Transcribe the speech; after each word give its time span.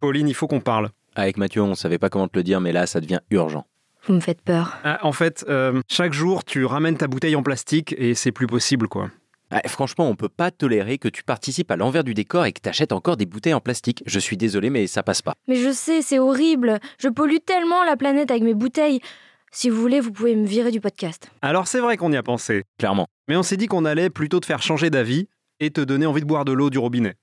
Pauline, 0.00 0.28
il 0.28 0.34
faut 0.34 0.46
qu'on 0.46 0.60
parle. 0.60 0.90
Avec 1.14 1.36
Mathieu, 1.36 1.62
on 1.62 1.74
savait 1.74 1.98
pas 1.98 2.08
comment 2.08 2.26
te 2.26 2.38
le 2.38 2.42
dire, 2.42 2.60
mais 2.60 2.72
là, 2.72 2.86
ça 2.86 3.00
devient 3.00 3.20
urgent. 3.30 3.66
Vous 4.06 4.14
me 4.14 4.20
faites 4.20 4.40
peur. 4.40 4.78
Ah, 4.82 4.98
en 5.02 5.12
fait, 5.12 5.44
euh, 5.48 5.82
chaque 5.88 6.14
jour, 6.14 6.42
tu 6.42 6.64
ramènes 6.64 6.96
ta 6.96 7.06
bouteille 7.06 7.36
en 7.36 7.42
plastique 7.42 7.94
et 7.98 8.14
c'est 8.14 8.32
plus 8.32 8.46
possible, 8.46 8.88
quoi. 8.88 9.10
Ah, 9.50 9.60
franchement, 9.66 10.08
on 10.08 10.14
peut 10.14 10.30
pas 10.30 10.50
tolérer 10.50 10.96
que 10.96 11.08
tu 11.08 11.22
participes 11.22 11.70
à 11.70 11.76
l'envers 11.76 12.04
du 12.04 12.14
décor 12.14 12.46
et 12.46 12.52
que 12.52 12.60
t'achètes 12.60 12.92
encore 12.92 13.18
des 13.18 13.26
bouteilles 13.26 13.52
en 13.52 13.60
plastique. 13.60 14.02
Je 14.06 14.18
suis 14.18 14.38
désolé, 14.38 14.70
mais 14.70 14.86
ça 14.86 15.02
passe 15.02 15.20
pas. 15.20 15.34
Mais 15.48 15.56
je 15.56 15.70
sais, 15.70 16.00
c'est 16.00 16.18
horrible. 16.18 16.78
Je 16.98 17.08
pollue 17.08 17.38
tellement 17.44 17.84
la 17.84 17.96
planète 17.96 18.30
avec 18.30 18.42
mes 18.42 18.54
bouteilles. 18.54 19.00
Si 19.52 19.68
vous 19.68 19.80
voulez, 19.80 20.00
vous 20.00 20.12
pouvez 20.12 20.36
me 20.36 20.46
virer 20.46 20.70
du 20.70 20.80
podcast. 20.80 21.30
Alors, 21.42 21.66
c'est 21.66 21.80
vrai 21.80 21.96
qu'on 21.96 22.12
y 22.12 22.16
a 22.16 22.22
pensé. 22.22 22.62
Clairement. 22.78 23.08
Mais 23.28 23.36
on 23.36 23.42
s'est 23.42 23.56
dit 23.56 23.66
qu'on 23.66 23.84
allait 23.84 24.08
plutôt 24.08 24.40
te 24.40 24.46
faire 24.46 24.62
changer 24.62 24.88
d'avis 24.88 25.28
et 25.58 25.70
te 25.70 25.80
donner 25.80 26.06
envie 26.06 26.22
de 26.22 26.26
boire 26.26 26.44
de 26.44 26.52
l'eau 26.52 26.70
du 26.70 26.78
robinet. 26.78 27.16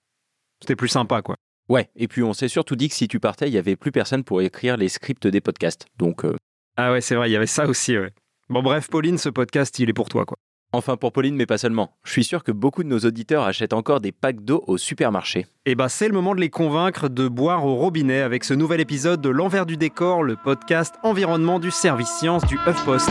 C'était 0.62 0.75
plus 0.75 0.89
sympa, 0.89 1.22
quoi. 1.22 1.38
Ouais, 1.70 1.89
et 1.95 2.07
puis 2.07 2.23
on 2.23 2.34
s'est 2.34 2.48
surtout 2.48 2.76
dit 2.76 2.88
que 2.89 2.95
si 2.95 3.07
tu 3.07 3.20
partais, 3.20 3.48
il 3.48 3.53
y 3.53 3.57
avait 3.57 3.75
plus 3.75 3.91
personne 3.91 4.23
pour 4.23 4.41
écrire 4.41 4.78
les 4.78 4.88
scripts 4.89 5.28
des 5.28 5.41
podcasts. 5.41 5.86
Donc, 5.97 6.23
euh, 6.23 6.36
Ah 6.78 6.91
ouais, 6.94 7.02
c'est 7.02 7.16
vrai, 7.16 7.30
il 7.30 7.33
y 7.33 7.36
avait 7.36 7.45
ça 7.45 7.66
aussi, 7.67 7.97
ouais. 7.97 8.11
Bon, 8.50 8.61
bref, 8.64 8.89
Pauline, 8.89 9.17
ce 9.17 9.28
podcast, 9.30 9.78
il 9.80 9.89
est 9.89 9.94
pour 9.94 10.08
toi, 10.08 10.25
quoi. 10.25 10.38
enfin 10.72 10.95
pour 10.95 11.11
Pauline, 11.11 11.36
mais 11.36 11.45
pas 11.45 11.58
seulement. 11.58 11.97
Je 12.06 12.11
suis 12.11 12.23
sûr 12.23 12.44
que 12.45 12.53
beaucoup 12.53 12.83
de 12.83 12.88
nos 12.88 13.00
auditeurs 13.00 13.44
achètent 13.44 13.73
encore 13.73 14.00
des 14.00 14.14
packs 14.14 14.39
d'eau 14.45 14.64
au 14.67 14.78
supermarché. 14.78 15.45
Et 15.66 15.75
bah, 15.75 15.89
c'est 15.89 16.08
le 16.08 16.14
moment 16.14 16.33
de 16.36 16.39
les 16.39 16.50
convaincre 16.50 17.09
de 17.09 17.28
boire 17.28 17.66
au 17.66 17.75
robinet 17.75 18.22
avec 18.22 18.45
ce 18.45 18.53
nouvel 18.53 18.80
épisode 18.80 19.19
de 19.19 19.30
L'envers 19.30 19.66
du 19.66 19.75
décor, 19.75 20.23
le 20.23 20.38
podcast 20.38 20.95
environnement 21.03 21.59
du 21.59 21.72
service 21.72 22.08
science 22.09 22.45
du 22.45 22.56
HuffPost. 22.66 23.09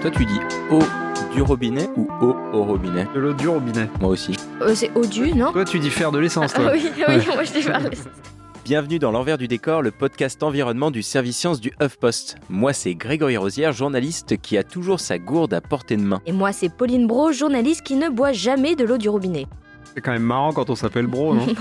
Toi, 0.00 0.10
tu 0.10 0.26
dis 0.26 0.40
eau 0.70 0.80
du 1.34 1.42
robinet 1.42 1.88
ou 1.96 2.08
eau 2.20 2.36
au 2.52 2.64
robinet 2.64 3.06
De 3.14 3.20
l'eau 3.20 3.32
du 3.32 3.48
robinet. 3.48 3.88
Moi 4.00 4.10
aussi. 4.10 4.36
Euh, 4.60 4.74
c'est 4.74 4.90
odieux, 4.96 5.32
non 5.34 5.52
Toi, 5.52 5.64
tu 5.64 5.78
dis 5.78 5.90
faire 5.90 6.12
de 6.12 6.18
l'essence, 6.18 6.52
Ah 6.56 6.60
toi. 6.60 6.70
oui, 6.74 6.90
oui, 6.96 7.14
moi 7.34 7.44
je 7.44 7.52
t'ai 7.52 7.62
parlé. 7.62 7.90
Bienvenue 8.64 8.98
dans 8.98 9.10
l'envers 9.10 9.38
du 9.38 9.48
décor, 9.48 9.82
le 9.82 9.90
podcast 9.90 10.42
environnement 10.42 10.90
du 10.90 11.02
service 11.02 11.36
science 11.36 11.60
du 11.60 11.72
HuffPost. 11.82 12.36
Moi, 12.48 12.72
c'est 12.72 12.94
Grégory 12.94 13.36
Rosière, 13.36 13.72
journaliste 13.72 14.40
qui 14.40 14.56
a 14.56 14.62
toujours 14.62 15.00
sa 15.00 15.18
gourde 15.18 15.52
à 15.54 15.60
portée 15.60 15.96
de 15.96 16.02
main. 16.02 16.20
Et 16.26 16.32
moi, 16.32 16.52
c'est 16.52 16.68
Pauline 16.68 17.06
Bro, 17.06 17.32
journaliste 17.32 17.82
qui 17.82 17.96
ne 17.96 18.08
boit 18.08 18.32
jamais 18.32 18.76
de 18.76 18.84
l'eau 18.84 18.98
du 18.98 19.08
robinet. 19.08 19.46
C'est 19.94 20.00
quand 20.00 20.12
même 20.12 20.22
marrant 20.22 20.52
quand 20.52 20.70
on 20.70 20.76
s'appelle 20.76 21.06
Bro, 21.06 21.34
non 21.34 21.46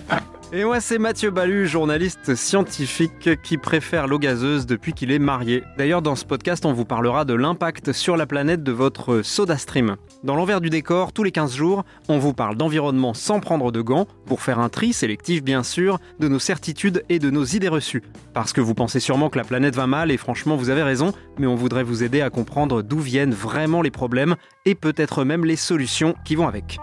Et 0.52 0.62
moi, 0.62 0.80
c'est 0.80 0.98
Mathieu 0.98 1.32
Balu, 1.32 1.66
journaliste 1.66 2.36
scientifique 2.36 3.42
qui 3.42 3.58
préfère 3.58 4.06
l'eau 4.06 4.20
gazeuse 4.20 4.64
depuis 4.64 4.92
qu'il 4.92 5.10
est 5.10 5.18
marié. 5.18 5.64
D'ailleurs, 5.76 6.02
dans 6.02 6.14
ce 6.14 6.24
podcast, 6.24 6.64
on 6.64 6.72
vous 6.72 6.84
parlera 6.84 7.24
de 7.24 7.34
l'impact 7.34 7.92
sur 7.92 8.16
la 8.16 8.26
planète 8.26 8.62
de 8.62 8.70
votre 8.70 9.22
SodaStream. 9.22 9.96
Dans 10.22 10.36
l'envers 10.36 10.60
du 10.60 10.70
décor, 10.70 11.12
tous 11.12 11.24
les 11.24 11.32
15 11.32 11.56
jours, 11.56 11.84
on 12.08 12.18
vous 12.18 12.32
parle 12.32 12.56
d'environnement 12.56 13.12
sans 13.12 13.40
prendre 13.40 13.72
de 13.72 13.80
gants, 13.80 14.06
pour 14.24 14.40
faire 14.40 14.60
un 14.60 14.68
tri 14.68 14.92
sélectif 14.92 15.42
bien 15.42 15.64
sûr, 15.64 15.98
de 16.20 16.28
nos 16.28 16.38
certitudes 16.38 17.02
et 17.08 17.18
de 17.18 17.30
nos 17.30 17.44
idées 17.44 17.68
reçues. 17.68 18.04
Parce 18.32 18.52
que 18.52 18.60
vous 18.60 18.74
pensez 18.74 19.00
sûrement 19.00 19.30
que 19.30 19.38
la 19.38 19.44
planète 19.44 19.74
va 19.74 19.88
mal, 19.88 20.12
et 20.12 20.16
franchement, 20.16 20.54
vous 20.54 20.70
avez 20.70 20.84
raison, 20.84 21.12
mais 21.38 21.48
on 21.48 21.56
voudrait 21.56 21.82
vous 21.82 22.04
aider 22.04 22.20
à 22.20 22.30
comprendre 22.30 22.82
d'où 22.82 23.00
viennent 23.00 23.34
vraiment 23.34 23.82
les 23.82 23.90
problèmes, 23.90 24.36
et 24.64 24.76
peut-être 24.76 25.24
même 25.24 25.44
les 25.44 25.56
solutions 25.56 26.14
qui 26.24 26.36
vont 26.36 26.46
avec. 26.46 26.78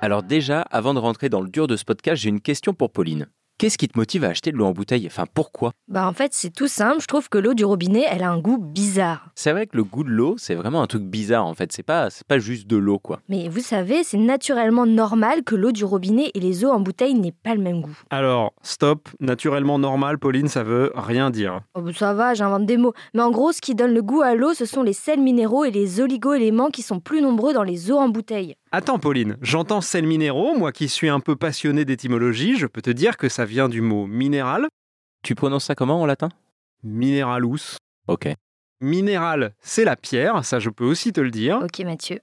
Alors 0.00 0.22
déjà, 0.22 0.62
avant 0.70 0.94
de 0.94 1.00
rentrer 1.00 1.28
dans 1.28 1.40
le 1.40 1.48
dur 1.48 1.66
de 1.66 1.76
ce 1.76 1.84
podcast, 1.84 2.22
j'ai 2.22 2.28
une 2.28 2.40
question 2.40 2.72
pour 2.72 2.90
Pauline. 2.92 3.26
Qu'est-ce 3.58 3.76
qui 3.76 3.88
te 3.88 3.98
motive 3.98 4.22
à 4.22 4.28
acheter 4.28 4.52
de 4.52 4.56
l'eau 4.56 4.66
en 4.66 4.70
bouteille? 4.70 5.04
Enfin, 5.08 5.24
pourquoi? 5.34 5.72
Bah 5.88 6.06
en 6.06 6.12
fait, 6.12 6.32
c'est 6.32 6.54
tout 6.54 6.68
simple, 6.68 7.00
je 7.00 7.08
trouve 7.08 7.28
que 7.28 7.38
l'eau 7.38 7.54
du 7.54 7.64
robinet, 7.64 8.04
elle 8.08 8.22
a 8.22 8.30
un 8.30 8.38
goût 8.38 8.56
bizarre. 8.58 9.30
C'est 9.34 9.50
vrai 9.50 9.66
que 9.66 9.76
le 9.76 9.82
goût 9.82 10.04
de 10.04 10.10
l'eau, 10.10 10.36
c'est 10.38 10.54
vraiment 10.54 10.80
un 10.80 10.86
truc 10.86 11.02
bizarre 11.02 11.44
en 11.44 11.54
fait. 11.54 11.72
C'est 11.72 11.82
pas, 11.82 12.08
c'est 12.08 12.24
pas 12.24 12.38
juste 12.38 12.68
de 12.68 12.76
l'eau 12.76 13.00
quoi. 13.00 13.18
Mais 13.28 13.48
vous 13.48 13.58
savez, 13.58 14.04
c'est 14.04 14.16
naturellement 14.16 14.86
normal 14.86 15.42
que 15.42 15.56
l'eau 15.56 15.72
du 15.72 15.84
robinet 15.84 16.30
et 16.34 16.38
les 16.38 16.64
eaux 16.64 16.70
en 16.70 16.78
bouteille 16.78 17.14
n'aient 17.14 17.32
pas 17.32 17.56
le 17.56 17.60
même 17.60 17.80
goût. 17.80 17.98
Alors, 18.10 18.52
stop, 18.62 19.08
naturellement 19.18 19.80
normal, 19.80 20.18
Pauline, 20.18 20.46
ça 20.46 20.62
veut 20.62 20.92
rien 20.94 21.30
dire. 21.30 21.60
Oh, 21.74 21.80
bah, 21.80 21.90
ça 21.92 22.14
va, 22.14 22.34
j'invente 22.34 22.64
des 22.64 22.76
mots. 22.76 22.94
Mais 23.12 23.22
en 23.22 23.32
gros, 23.32 23.50
ce 23.50 23.60
qui 23.60 23.74
donne 23.74 23.92
le 23.92 24.02
goût 24.02 24.22
à 24.22 24.36
l'eau, 24.36 24.54
ce 24.54 24.66
sont 24.66 24.84
les 24.84 24.92
sels 24.92 25.20
minéraux 25.20 25.64
et 25.64 25.72
les 25.72 26.00
oligo-éléments 26.00 26.70
qui 26.70 26.82
sont 26.82 27.00
plus 27.00 27.20
nombreux 27.20 27.54
dans 27.54 27.64
les 27.64 27.90
eaux 27.90 27.98
en 27.98 28.08
bouteille. 28.08 28.54
Attends, 28.70 28.98
Pauline, 28.98 29.38
j'entends 29.40 29.80
sels 29.80 30.06
minéraux, 30.06 30.54
moi 30.54 30.72
qui 30.72 30.88
suis 30.88 31.08
un 31.08 31.20
peu 31.20 31.36
passionné 31.36 31.86
d'étymologie, 31.86 32.58
je 32.58 32.66
peux 32.66 32.82
te 32.82 32.90
dire 32.90 33.16
que 33.16 33.30
ça 33.30 33.46
vient 33.46 33.66
du 33.68 33.80
mot 33.80 34.06
minéral, 34.06 34.68
Tu 35.24 35.34
prononces 35.34 35.64
ça 35.64 35.74
comment 35.74 36.02
en 36.02 36.06
latin? 36.06 36.28
Mineralus. 36.84 37.78
Ok. 38.08 38.28
Minéral, 38.80 39.54
c'est 39.60 39.84
la 39.84 39.96
pierre, 39.96 40.44
ça 40.44 40.60
je 40.60 40.68
peux 40.68 40.84
aussi 40.84 41.12
te 41.14 41.20
le 41.20 41.30
dire. 41.30 41.60
Ok 41.64 41.80
Mathieu. 41.80 42.20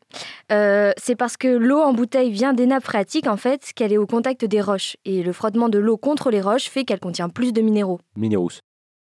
Euh, 0.52 0.92
c'est 0.98 1.16
parce 1.16 1.36
que 1.36 1.48
l'eau 1.48 1.80
en 1.82 1.94
bouteille 1.94 2.32
vient 2.32 2.54
des 2.54 2.68
nappes 2.68 2.84
phréatiques 2.84 3.28
en 3.28 3.38
fait, 3.38 3.72
qu'elle 3.76 3.92
est 3.92 3.98
au 3.98 4.06
contact 4.06 4.46
des 4.46 4.62
roches. 4.62 4.98
Et 5.04 5.24
le 5.24 5.34
frottement 5.34 5.68
de 5.68 5.80
l'eau 5.80 5.98
contre 5.98 6.30
les 6.30 6.42
roches 6.42 6.70
fait 6.70 6.86
qu'elle 6.86 7.00
contient 7.00 7.28
plus 7.28 7.54
de 7.54 7.62
minéraux. 7.62 8.00
Minérus. 8.16 8.62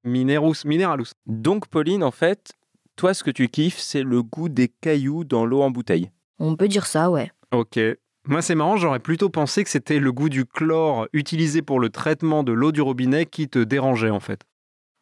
Minerus, 0.06 0.64
mineralus. 0.64 1.12
Donc 1.28 1.68
Pauline, 1.68 2.04
en 2.04 2.12
fait, 2.12 2.54
toi 2.96 3.14
ce 3.14 3.24
que 3.26 3.32
tu 3.32 3.50
kiffes, 3.50 3.78
c'est 3.78 4.04
le 4.04 4.24
goût 4.24 4.48
des 4.50 4.70
cailloux 4.70 5.26
dans 5.26 5.46
l'eau 5.46 5.62
en 5.62 5.70
bouteille. 5.70 6.10
On 6.40 6.56
peut 6.56 6.68
dire 6.68 6.86
ça, 6.86 7.10
ouais. 7.10 7.32
Ok. 7.52 7.80
Moi 8.28 8.42
c'est 8.42 8.56
marrant, 8.56 8.76
j'aurais 8.76 9.00
plutôt 9.00 9.30
pensé 9.30 9.64
que 9.64 9.70
c'était 9.70 10.00
le 10.00 10.12
goût 10.12 10.30
du 10.30 10.46
chlore 10.46 11.08
utilisé 11.14 11.62
pour 11.62 11.80
le 11.80 11.90
traitement 11.90 12.44
de 12.44 12.52
l'eau 12.52 12.72
du 12.72 12.82
robinet 12.82 13.28
qui 13.28 13.48
te 13.48 13.60
dérangeait 13.60 14.10
en 14.10 14.20
fait. 14.20 14.42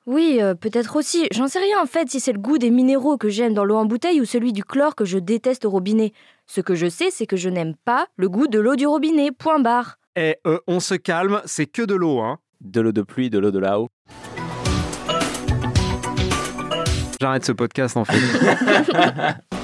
Oui, 0.05 0.39
euh, 0.41 0.53
peut-être 0.53 0.97
aussi. 0.97 1.27
J'en 1.31 1.47
sais 1.47 1.59
rien 1.59 1.81
en 1.81 1.85
fait 1.85 2.09
si 2.09 2.19
c'est 2.19 2.33
le 2.33 2.39
goût 2.39 2.57
des 2.57 2.69
minéraux 2.69 3.17
que 3.17 3.29
j'aime 3.29 3.53
dans 3.53 3.63
l'eau 3.63 3.77
en 3.77 3.85
bouteille 3.85 4.19
ou 4.19 4.25
celui 4.25 4.51
du 4.51 4.66
chlore 4.66 4.95
que 4.95 5.05
je 5.05 5.17
déteste 5.17 5.63
au 5.63 5.69
robinet. 5.69 6.11
Ce 6.45 6.59
que 6.59 6.75
je 6.75 6.89
sais, 6.89 7.09
c'est 7.11 7.25
que 7.25 7.38
je 7.38 7.47
n'aime 7.47 7.75
pas 7.85 8.07
le 8.17 8.27
goût 8.27 8.47
de 8.47 8.59
l'eau 8.59 8.75
du 8.75 8.85
robinet. 8.85 9.31
Point 9.31 9.59
barre. 9.59 10.00
Eh, 10.17 10.35
euh, 10.45 10.59
on 10.67 10.81
se 10.81 10.95
calme, 10.95 11.41
c'est 11.45 11.65
que 11.65 11.81
de 11.81 11.95
l'eau, 11.95 12.19
hein. 12.19 12.39
De 12.59 12.81
l'eau 12.81 12.91
de 12.91 13.01
pluie, 13.01 13.29
de 13.29 13.39
l'eau 13.39 13.51
de 13.51 13.59
là-haut. 13.59 13.88
J'arrête 17.21 17.45
ce 17.45 17.53
podcast 17.53 17.95
en 17.95 18.03
fait. 18.03 18.19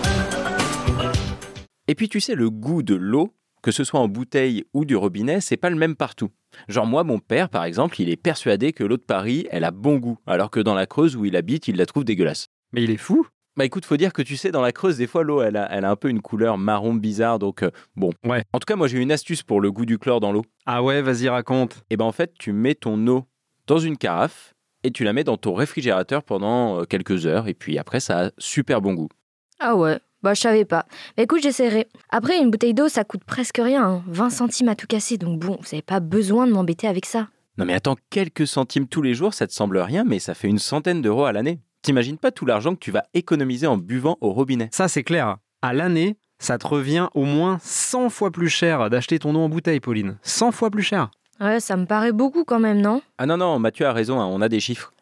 Et 1.90 1.96
puis 1.96 2.08
tu 2.08 2.20
sais, 2.20 2.36
le 2.36 2.52
goût 2.52 2.84
de 2.84 2.94
l'eau, 2.94 3.34
que 3.64 3.72
ce 3.72 3.84
soit 3.84 4.00
en 4.00 4.08
bouteille 4.08 4.64
ou 4.76 4.86
du 4.86 4.96
robinet, 4.96 5.42
c'est 5.42 5.58
pas 5.58 5.72
le 5.72 5.76
même 5.76 5.96
partout. 5.96 6.30
Genre 6.68 6.86
moi, 6.86 7.04
mon 7.04 7.18
père, 7.18 7.50
par 7.50 7.64
exemple, 7.64 8.00
il 8.00 8.12
est 8.12 8.16
persuadé 8.16 8.74
que 8.74 8.84
l'eau 8.84 8.98
de 8.98 9.02
Paris, 9.02 9.48
elle 9.50 9.64
a 9.64 9.72
bon 9.72 9.98
goût, 9.98 10.20
alors 10.28 10.52
que 10.52 10.60
dans 10.60 10.76
la 10.76 10.86
Creuse 10.86 11.16
où 11.16 11.26
il 11.26 11.36
habite, 11.36 11.68
il 11.68 11.78
la 11.78 11.88
trouve 11.88 12.04
dégueulasse. 12.04 12.50
Mais 12.74 12.84
il 12.84 12.92
est 12.92 12.98
fou. 12.98 13.26
Bah 13.58 13.66
écoute, 13.66 13.86
faut 13.86 13.98
dire 13.98 14.14
que 14.14 14.22
tu 14.22 14.38
sais, 14.38 14.52
dans 14.52 14.62
la 14.62 14.72
Creuse, 14.72 14.98
des 14.98 15.08
fois, 15.08 15.24
l'eau, 15.24 15.42
elle 15.42 15.58
a, 15.58 15.68
elle 15.72 15.84
a 15.84 15.90
un 15.90 15.96
peu 15.96 16.10
une 16.10 16.22
couleur 16.22 16.60
marron 16.60 16.94
bizarre, 16.94 17.40
donc 17.40 17.64
euh, 17.64 17.72
bon. 17.96 18.12
Ouais. 18.24 18.44
En 18.54 18.60
tout 18.60 18.68
cas, 18.68 18.76
moi, 18.76 18.88
j'ai 18.88 19.00
une 19.00 19.12
astuce 19.12 19.42
pour 19.42 19.60
le 19.60 19.72
goût 19.72 19.88
du 19.88 19.98
chlore 19.98 20.20
dans 20.20 20.32
l'eau. 20.32 20.46
Ah 20.68 20.84
ouais, 20.84 21.02
vas-y 21.02 21.28
raconte. 21.28 21.84
Et 21.90 21.98
ben 21.98 22.06
en 22.06 22.12
fait, 22.12 22.36
tu 22.38 22.52
mets 22.54 22.76
ton 22.76 23.08
eau 23.08 23.26
dans 23.66 23.80
une 23.80 23.98
carafe 23.98 24.54
et 24.84 24.92
tu 24.92 25.04
la 25.04 25.12
mets 25.12 25.24
dans 25.24 25.38
ton 25.38 25.56
réfrigérateur 25.56 26.22
pendant 26.22 26.82
euh, 26.82 26.84
quelques 26.84 27.26
heures, 27.26 27.48
et 27.48 27.56
puis 27.56 27.80
après, 27.80 28.00
ça 28.00 28.28
a 28.28 28.32
super 28.38 28.80
bon 28.80 28.94
goût. 28.94 29.10
Ah 29.58 29.76
ouais. 29.76 30.00
Bah 30.22 30.34
je 30.34 30.42
savais 30.42 30.66
pas. 30.66 30.86
Mais 31.18 31.24
écoute, 31.24 31.42
j'essaierai. 31.42 31.88
Après, 32.10 32.38
une 32.40 32.52
bouteille 32.52 32.74
d'eau, 32.74 32.90
ça 32.90 33.04
coûte 33.04 33.24
presque 33.26 33.60
rien. 33.64 33.84
hein. 33.86 34.04
20 34.08 34.30
centimes 34.30 34.70
à 34.70 34.76
tout 34.76 34.88
casser. 34.88 35.18
Donc 35.18 35.40
bon, 35.40 35.58
vous 35.62 35.68
avez 35.74 35.82
pas 35.82 36.00
besoin 36.00 36.46
de 36.48 36.52
m'embêter 36.52 36.88
avec 36.88 37.06
ça. 37.06 37.28
Non 37.58 37.66
mais 37.66 37.74
attends, 37.74 37.96
quelques 38.10 38.48
centimes 38.48 38.88
tous 38.88 39.02
les 39.02 39.14
jours, 39.14 39.34
ça 39.34 39.46
te 39.48 39.52
semble 39.54 39.78
rien, 39.80 40.04
mais 40.06 40.20
ça 40.20 40.34
fait 40.34 40.48
une 40.48 40.60
centaine 40.60 41.02
d'euros 41.02 41.26
à 41.26 41.34
l'année. 41.34 41.60
T'imagines 41.82 42.18
pas 42.18 42.32
tout 42.32 42.46
l'argent 42.46 42.74
que 42.74 42.80
tu 42.80 42.92
vas 42.92 43.04
économiser 43.14 43.68
en 43.68 43.78
buvant 43.78 44.18
au 44.22 44.32
robinet. 44.32 44.70
Ça 44.72 44.88
c'est 44.88 45.04
clair. 45.04 45.38
À 45.62 45.74
l'année, 45.74 46.16
ça 46.38 46.58
te 46.58 46.66
revient 46.68 47.08
au 47.16 47.26
moins 47.26 47.58
100 47.62 48.10
fois 48.10 48.32
plus 48.32 48.48
cher 48.50 48.90
d'acheter 48.90 49.20
ton 49.20 49.36
eau 49.36 49.40
en 49.40 49.50
bouteille, 49.50 49.82
Pauline. 49.82 50.18
100 50.22 50.52
fois 50.54 50.70
plus 50.70 50.84
cher. 50.84 51.10
Ouais, 51.42 51.60
ça 51.60 51.76
me 51.78 51.86
paraît 51.86 52.12
beaucoup 52.14 52.44
quand 52.46 52.60
même, 52.60 52.80
non? 52.82 53.02
Ah 53.18 53.26
non, 53.26 53.36
non, 53.38 53.60
Mathieu 53.60 53.86
a 53.86 53.94
raison, 53.94 54.20
hein, 54.22 54.26
on 54.26 54.42
a 54.42 54.48
des 54.50 54.60
chiffres. 54.62 54.94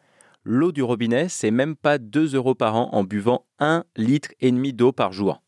L'eau 0.50 0.72
du 0.72 0.82
robinet, 0.82 1.28
c'est 1.28 1.50
même 1.50 1.76
pas 1.76 1.98
2 1.98 2.34
euros 2.34 2.54
par 2.54 2.74
an 2.74 2.88
en 2.92 3.04
buvant 3.04 3.44
1 3.58 3.84
litre 3.96 4.30
et 4.40 4.50
demi 4.50 4.72
d'eau 4.72 4.92
par 4.92 5.12
jour. 5.12 5.42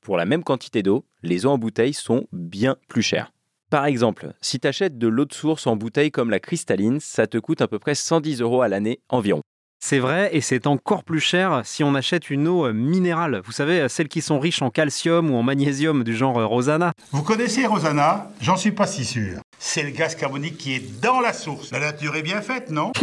Pour 0.00 0.16
la 0.16 0.24
même 0.24 0.42
quantité 0.42 0.82
d'eau, 0.82 1.04
les 1.22 1.44
eaux 1.44 1.50
en 1.50 1.58
bouteille 1.58 1.92
sont 1.92 2.26
bien 2.32 2.78
plus 2.88 3.02
chères. 3.02 3.34
Par 3.68 3.84
exemple, 3.84 4.32
si 4.40 4.58
tu 4.58 4.66
achètes 4.66 4.96
de 4.96 5.06
l'eau 5.06 5.26
de 5.26 5.34
source 5.34 5.66
en 5.66 5.76
bouteille 5.76 6.10
comme 6.10 6.30
la 6.30 6.40
cristalline, 6.40 6.98
ça 6.98 7.26
te 7.26 7.36
coûte 7.36 7.60
à 7.60 7.68
peu 7.68 7.78
près 7.78 7.94
110 7.94 8.40
euros 8.40 8.62
à 8.62 8.68
l'année 8.68 9.02
environ. 9.10 9.42
C'est 9.80 10.00
vrai, 10.00 10.30
et 10.32 10.40
c'est 10.40 10.66
encore 10.66 11.04
plus 11.04 11.20
cher 11.20 11.62
si 11.64 11.84
on 11.84 11.94
achète 11.94 12.30
une 12.30 12.48
eau 12.48 12.66
euh, 12.66 12.72
minérale. 12.72 13.40
Vous 13.44 13.52
savez, 13.52 13.80
euh, 13.80 13.88
celles 13.88 14.08
qui 14.08 14.22
sont 14.22 14.40
riches 14.40 14.60
en 14.60 14.70
calcium 14.70 15.30
ou 15.30 15.36
en 15.36 15.44
magnésium, 15.44 16.02
du 16.02 16.16
genre 16.16 16.36
euh, 16.38 16.46
Rosanna. 16.46 16.92
Vous 17.12 17.22
connaissez 17.22 17.64
Rosanna? 17.64 18.28
J'en 18.40 18.56
suis 18.56 18.72
pas 18.72 18.88
si 18.88 19.04
sûr. 19.04 19.38
C'est 19.60 19.84
le 19.84 19.90
gaz 19.90 20.16
carbonique 20.16 20.58
qui 20.58 20.74
est 20.74 21.00
dans 21.00 21.20
la 21.20 21.32
source. 21.32 21.70
La 21.70 21.78
nature 21.78 22.16
est 22.16 22.22
bien 22.22 22.42
faite, 22.42 22.70
non? 22.70 22.92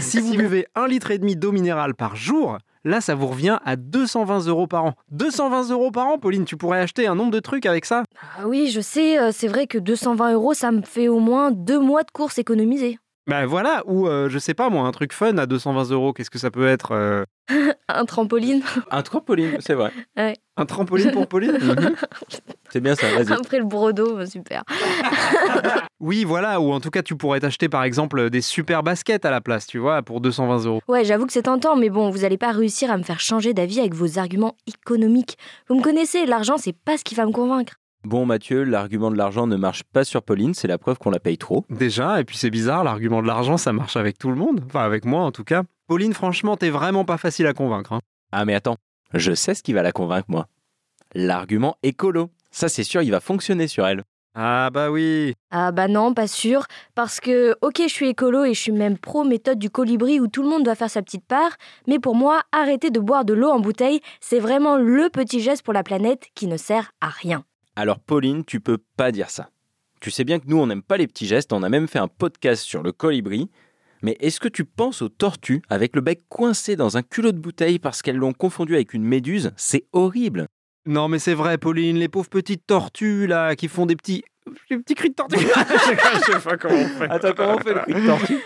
Si 0.00 0.18
vous 0.18 0.34
buvez 0.34 0.66
un 0.74 0.88
litre 0.88 1.10
et 1.10 1.18
demi 1.18 1.36
d'eau 1.36 1.52
minérale 1.52 1.94
par 1.94 2.16
jour, 2.16 2.56
là, 2.86 3.02
ça 3.02 3.14
vous 3.14 3.26
revient 3.26 3.58
à 3.66 3.76
220 3.76 4.46
euros 4.46 4.66
par 4.66 4.86
an. 4.86 4.94
220 5.10 5.68
euros 5.68 5.90
par 5.90 6.06
an, 6.06 6.18
Pauline, 6.18 6.46
tu 6.46 6.56
pourrais 6.56 6.80
acheter 6.80 7.06
un 7.06 7.14
nombre 7.14 7.32
de 7.32 7.38
trucs 7.38 7.66
avec 7.66 7.84
ça? 7.84 8.04
Ah 8.38 8.48
oui, 8.48 8.70
je 8.70 8.80
sais, 8.80 9.18
c'est 9.30 9.48
vrai 9.48 9.66
que 9.66 9.76
220 9.76 10.32
euros, 10.32 10.54
ça 10.54 10.70
me 10.72 10.80
fait 10.80 11.08
au 11.08 11.18
moins 11.18 11.50
deux 11.50 11.78
mois 11.78 12.02
de 12.02 12.10
courses 12.10 12.38
économisées. 12.38 12.98
Ben 13.28 13.46
voilà, 13.46 13.82
ou 13.86 14.08
euh, 14.08 14.28
je 14.28 14.38
sais 14.38 14.54
pas 14.54 14.68
moi, 14.68 14.82
un 14.86 14.90
truc 14.90 15.12
fun 15.12 15.36
à 15.38 15.46
220 15.46 15.90
euros, 15.92 16.12
qu'est-ce 16.12 16.30
que 16.30 16.38
ça 16.40 16.50
peut 16.50 16.66
être 16.66 16.90
euh, 16.92 17.24
Un 17.88 18.04
trampoline, 18.04 18.62
Un 18.90 19.02
trampoline, 19.02 19.58
c'est 19.60 19.74
vrai. 19.74 19.92
Un 20.56 20.66
trampoline 20.66 21.12
pour 21.12 21.28
Pauline 21.28 21.52
Mhm. 21.62 21.94
C'est 22.70 22.80
bien 22.80 22.94
ça, 22.94 23.06
vas-y. 23.14 23.32
après 23.32 23.58
le 23.58 23.64
brodo, 23.64 24.18
euh, 24.18 24.26
super. 24.26 24.64
Oui, 26.00 26.24
voilà, 26.24 26.60
ou 26.60 26.72
en 26.72 26.80
tout 26.80 26.90
cas, 26.90 27.02
tu 27.02 27.14
pourrais 27.16 27.38
t'acheter 27.38 27.68
par 27.68 27.84
exemple 27.84 28.28
des 28.28 28.40
super 28.40 28.82
baskets 28.82 29.24
à 29.24 29.30
la 29.30 29.40
place, 29.40 29.68
tu 29.68 29.78
vois, 29.78 30.02
pour 30.02 30.20
220 30.20 30.64
euros. 30.66 30.80
Ouais, 30.88 31.04
j'avoue 31.04 31.26
que 31.26 31.32
c'est 31.32 31.42
tentant, 31.42 31.76
mais 31.76 31.90
bon, 31.90 32.10
vous 32.10 32.24
allez 32.24 32.38
pas 32.38 32.50
réussir 32.50 32.90
à 32.90 32.96
me 32.98 33.04
faire 33.04 33.20
changer 33.20 33.54
d'avis 33.54 33.78
avec 33.78 33.94
vos 33.94 34.18
arguments 34.18 34.56
économiques. 34.66 35.38
Vous 35.68 35.76
me 35.76 35.82
connaissez, 35.82 36.26
l'argent, 36.26 36.56
c'est 36.58 36.72
pas 36.76 36.98
ce 36.98 37.04
qui 37.04 37.14
va 37.14 37.24
me 37.24 37.30
convaincre. 37.30 37.74
Bon, 38.04 38.26
Mathieu, 38.26 38.64
l'argument 38.64 39.10
de 39.12 39.16
l'argent 39.16 39.46
ne 39.46 39.56
marche 39.56 39.84
pas 39.84 40.02
sur 40.04 40.22
Pauline, 40.22 40.54
c'est 40.54 40.66
la 40.66 40.76
preuve 40.76 40.98
qu'on 40.98 41.10
la 41.10 41.20
paye 41.20 41.38
trop. 41.38 41.64
Déjà, 41.70 42.20
et 42.20 42.24
puis 42.24 42.36
c'est 42.36 42.50
bizarre, 42.50 42.82
l'argument 42.82 43.22
de 43.22 43.28
l'argent, 43.28 43.56
ça 43.56 43.72
marche 43.72 43.96
avec 43.96 44.18
tout 44.18 44.28
le 44.30 44.34
monde. 44.34 44.60
Enfin, 44.66 44.80
avec 44.82 45.04
moi 45.04 45.22
en 45.22 45.30
tout 45.30 45.44
cas. 45.44 45.62
Pauline, 45.86 46.12
franchement, 46.12 46.56
t'es 46.56 46.70
vraiment 46.70 47.04
pas 47.04 47.16
facile 47.16 47.46
à 47.46 47.52
convaincre. 47.54 47.92
hein. 47.92 48.00
Ah, 48.32 48.44
mais 48.44 48.54
attends, 48.54 48.76
je 49.14 49.32
sais 49.34 49.54
ce 49.54 49.62
qui 49.62 49.72
va 49.72 49.82
la 49.82 49.92
convaincre, 49.92 50.26
moi. 50.28 50.48
L'argument 51.14 51.76
écolo. 51.82 52.30
Ça, 52.50 52.68
c'est 52.68 52.82
sûr, 52.84 53.02
il 53.02 53.10
va 53.10 53.20
fonctionner 53.20 53.68
sur 53.68 53.86
elle. 53.86 54.02
Ah 54.34 54.70
bah 54.72 54.90
oui. 54.90 55.34
Ah 55.50 55.72
bah 55.72 55.88
non, 55.88 56.14
pas 56.14 56.26
sûr, 56.26 56.64
parce 56.94 57.20
que, 57.20 57.54
ok, 57.60 57.82
je 57.82 57.92
suis 57.92 58.08
écolo 58.08 58.44
et 58.44 58.54
je 58.54 58.60
suis 58.60 58.72
même 58.72 58.96
pro 58.96 59.24
méthode 59.24 59.58
du 59.58 59.68
colibri 59.68 60.20
où 60.20 60.26
tout 60.26 60.42
le 60.42 60.48
monde 60.48 60.64
doit 60.64 60.74
faire 60.74 60.88
sa 60.90 61.02
petite 61.02 61.26
part, 61.26 61.52
mais 61.86 61.98
pour 61.98 62.14
moi, 62.14 62.40
arrêter 62.50 62.90
de 62.90 62.98
boire 62.98 63.26
de 63.26 63.34
l'eau 63.34 63.50
en 63.50 63.60
bouteille, 63.60 64.00
c'est 64.20 64.38
vraiment 64.40 64.76
le 64.78 65.10
petit 65.10 65.40
geste 65.40 65.62
pour 65.62 65.74
la 65.74 65.82
planète 65.82 66.28
qui 66.34 66.46
ne 66.46 66.56
sert 66.56 66.92
à 67.02 67.08
rien. 67.08 67.44
Alors, 67.74 68.00
Pauline, 68.00 68.44
tu 68.44 68.60
peux 68.60 68.78
pas 68.96 69.12
dire 69.12 69.30
ça. 69.30 69.48
Tu 70.00 70.10
sais 70.10 70.24
bien 70.24 70.38
que 70.38 70.46
nous, 70.46 70.58
on 70.58 70.66
n'aime 70.66 70.82
pas 70.82 70.98
les 70.98 71.06
petits 71.06 71.26
gestes, 71.26 71.54
on 71.54 71.62
a 71.62 71.70
même 71.70 71.88
fait 71.88 71.98
un 71.98 72.08
podcast 72.08 72.62
sur 72.62 72.82
le 72.82 72.92
colibri. 72.92 73.48
Mais 74.02 74.16
est-ce 74.20 74.40
que 74.40 74.48
tu 74.48 74.64
penses 74.64 75.00
aux 75.00 75.08
tortues 75.08 75.62
avec 75.70 75.94
le 75.94 76.02
bec 76.02 76.20
coincé 76.28 76.76
dans 76.76 76.96
un 76.96 77.02
culot 77.02 77.32
de 77.32 77.38
bouteille 77.38 77.78
parce 77.78 78.02
qu'elles 78.02 78.16
l'ont 78.16 78.32
confondu 78.34 78.74
avec 78.74 78.92
une 78.92 79.04
méduse? 79.04 79.52
C'est 79.56 79.86
horrible. 79.92 80.48
Non 80.84 81.06
mais 81.08 81.20
c'est 81.20 81.34
vrai, 81.34 81.56
Pauline, 81.56 81.96
les 81.96 82.08
pauvres 82.08 82.28
petites 82.28 82.66
tortues 82.66 83.26
là, 83.28 83.54
qui 83.54 83.68
font 83.68 83.86
des 83.86 83.96
petits... 83.96 84.24
Des 84.70 84.78
petits 84.78 84.94
cris 84.94 85.10
de 85.10 85.14
tortue. 85.14 85.36
je 85.38 86.32
sais 86.32 86.38
pas 86.40 86.56
comment 86.56 86.74
on 86.74 86.88
fait. 86.88 87.10
Attends, 87.10 87.32
comment 87.36 87.54
on 87.54 87.58
fait 87.58 87.74
le 87.74 87.80
cri 87.80 87.94
de 87.94 88.06
tortue 88.06 88.38